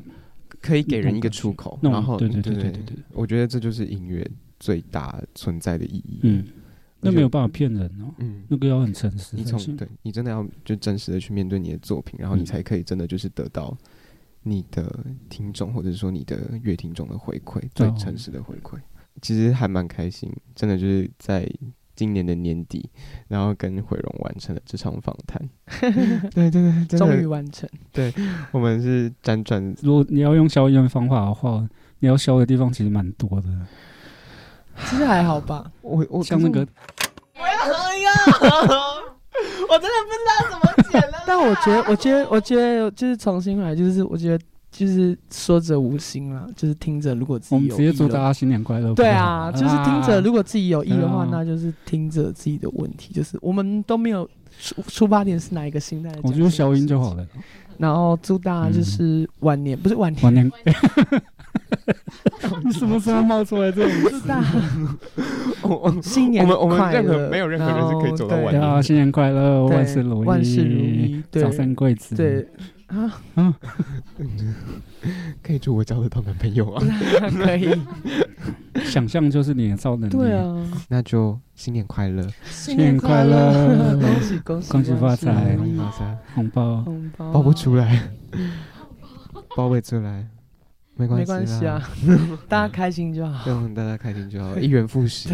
[0.61, 1.79] 可以给人一个出口。
[1.81, 4.29] 然后，对对对对对对，我觉得这就是音乐
[4.59, 6.19] 最大存在的意义。
[6.23, 6.45] 嗯，
[6.99, 8.13] 那没有办法骗人哦。
[8.17, 9.35] 嗯，那个要很诚实。
[9.35, 13.77] 你从对你真的要就真实的去面对你的作品，然后你才可以真的就是得到
[14.43, 18.77] 你的听众或者说你的乐听众的回馈，最诚实的回馈。
[19.21, 21.49] 其实还蛮开心，真的就是在
[21.95, 22.87] 今年的年底，
[23.27, 25.49] 然后跟毁容完成了这场访谈。
[26.31, 27.67] 对 对对，终于完成。
[27.91, 28.13] 对，
[28.51, 29.75] 我们是辗转。
[29.81, 31.67] 如果你要用消音方法的话，
[31.99, 33.49] 你要消的地方其实蛮多的。
[34.85, 36.65] 其实还好吧，我我像那个，
[37.35, 38.11] 我要喝呀！
[39.69, 41.17] 我真的不知道怎么剪了。
[41.25, 44.43] 但我觉得，我觉得，我觉得就是重新来，就是我觉得。
[44.69, 48.93] 就是说者无心啦，就是听着如果自己有，我们直接祝大家新年快乐。
[48.93, 53.11] 对啊，就是听着如果自己有意的话，啊、那就是听着自己的问题。
[53.11, 57.25] 就是我们都没有出出发点是哪一个心态，我觉得消音就好了。
[57.79, 60.51] 然后祝大家就是晚年，嗯、不是晚年，晚年。
[62.63, 64.11] 你 什么时候冒出来这种？
[64.11, 66.59] 祝大家新年快乐。
[66.59, 68.61] 我们我们任何没有任何人是可以走到晚年。
[68.61, 72.15] 啊，新年快乐，万事如意，万事如意，早生贵子。
[72.15, 72.47] 对。
[72.87, 73.53] 啊，嗯，
[75.43, 76.81] 可以祝我交得到男朋友啊？
[77.43, 77.69] 可以，
[78.85, 80.13] 想象就是你的超能力。
[80.13, 80.55] 对啊，
[80.87, 86.77] 那就新年快乐，新年快乐，恭喜恭喜，恭喜发财，恭喜发财，红包。
[86.83, 87.31] 红包。
[87.33, 88.03] 包不出来，
[89.57, 90.25] 包不出来，
[90.97, 91.89] 没关系，没关系啊，
[92.49, 95.29] 大家开心就好，对，大家开心就好，一元复始。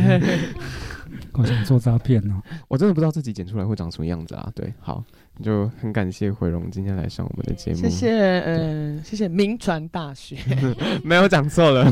[1.34, 4.52] 我 想做诈骗哦，我真的不知道自己剪出来会长什么样子啊。
[4.54, 5.04] 对，好。
[5.42, 10.38] 就很感谢毁容今天来上我们的节目，谢谢，嗯、呃，谢谢名传大学，
[11.04, 11.92] 没有讲错了，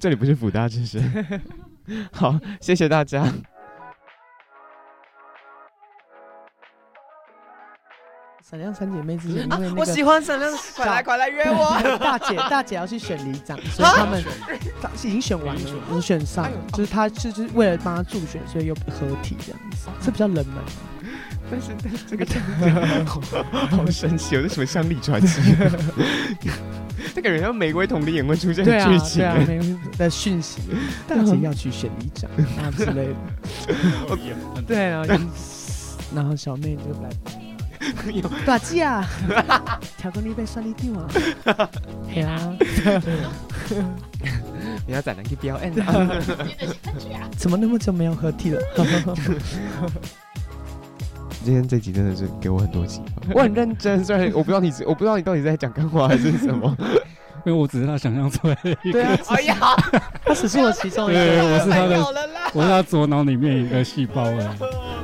[0.00, 1.02] 这里不是辅大之声，
[2.10, 3.30] 好，谢谢大家。
[8.48, 11.98] 闪亮三姐妹之间，因为那个我喜欢闪亮，快来快来约我。
[11.98, 14.24] 大姐大姐要去选里长，所以他们
[14.94, 20.64] 已经选完了，已经选上了，就是他是就是为了帮他助选，所以又合体这样子，是比较冷门。
[21.50, 22.24] 但是但是这个
[23.04, 23.20] 好，
[23.76, 25.42] 好神奇，有什么像里传奇？
[27.14, 30.62] 这个人像玫瑰童林也会出现剧情，对啊，玫瑰的讯息，
[31.06, 32.30] 大姐要去选里长
[32.64, 34.16] 啊之类的。
[34.66, 35.04] 对啊，
[36.14, 37.10] 然后小妹就来。
[38.44, 39.08] 大姐啊，
[39.98, 41.08] 巧克力被算你丢啊！
[42.12, 42.38] 嘿啊，
[44.86, 45.72] 你要在哪里表演？
[47.36, 48.60] 怎么那么久没有合体了？
[51.44, 56.76] 今天这集真的是给我很多启发，我很认真，虽然我不知道你，我不知道你到底在讲干话还是什么，
[57.46, 59.00] 因为我只是他想象出来的一个。
[59.00, 59.56] 对啊，哎呀，
[60.24, 62.04] 他只是我其中一个，我是他的，
[62.52, 64.42] 我是他左脑里面一个细胞而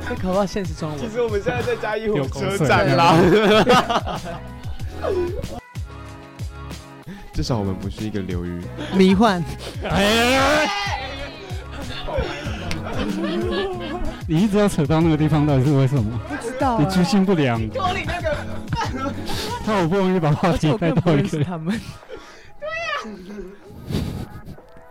[0.05, 0.09] 已。
[0.09, 0.91] 会考到现实中。
[0.97, 3.15] 其实我们现在在嘉义火车站啦。
[7.33, 8.61] 至少我们不是一个流于
[8.93, 9.43] 迷幻。
[14.27, 16.19] 你一直要扯到那个地方，到底是为什么？
[16.29, 16.79] 不知道。
[16.79, 17.61] 你居心不良。
[19.65, 21.43] 他好不容易把话题带到一个。
[21.43, 21.79] 他们。
[22.59, 23.03] 对呀。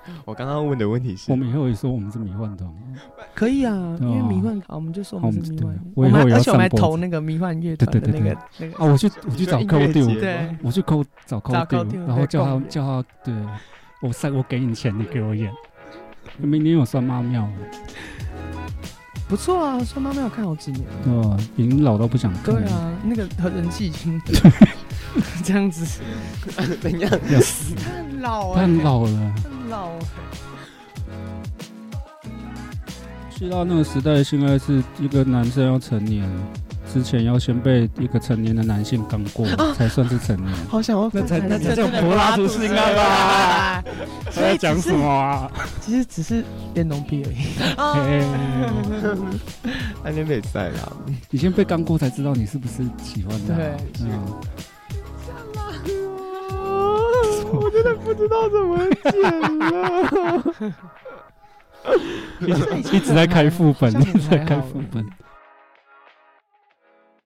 [0.24, 2.70] 我刚刚问的问题是，我们以后也说我们是迷幻团，
[3.34, 5.78] 可以啊，因为迷幻，好，我们就说我们是迷幻。
[5.94, 8.74] 我以后而且我们还投那个迷幻乐团的那个那个。
[8.78, 13.34] 哦，我去我去找 CODO，对，我去 CODO 找 CODO，然后叫他叫他，对，
[14.02, 15.52] 我塞我给你钱，你给我演。
[16.38, 17.48] 明年有算妈庙，
[19.28, 20.84] 不错啊，酸妈庙看好几年。
[20.84, 22.54] 了，哦，已经老到不想看。
[22.54, 24.20] 对啊，那个和人气已经。
[25.44, 26.00] 这样子，
[26.82, 27.08] 怎样？
[27.08, 29.34] 太老，太老了。
[33.36, 36.24] 去到那个时代，现在是一个男生要成年
[36.92, 39.44] 之前，要先被一个成年的男性刚过，
[39.74, 40.54] 才算是成年。
[40.70, 43.82] 好想要，那才那才叫柏拉图性爱吧？
[44.26, 45.50] 他在讲什么啊？
[45.80, 47.38] 其实只是变浓逼而已。
[50.04, 50.92] 那天没在啦，
[51.30, 53.56] 你先被刚过才知道你是不是喜欢的。
[53.56, 53.72] 对，
[54.02, 54.08] 嗯。
[57.60, 58.78] 我真的不知道怎么
[59.10, 59.20] 剪
[59.58, 60.42] 了，
[62.92, 65.06] 一直在开副本，一直在开副本。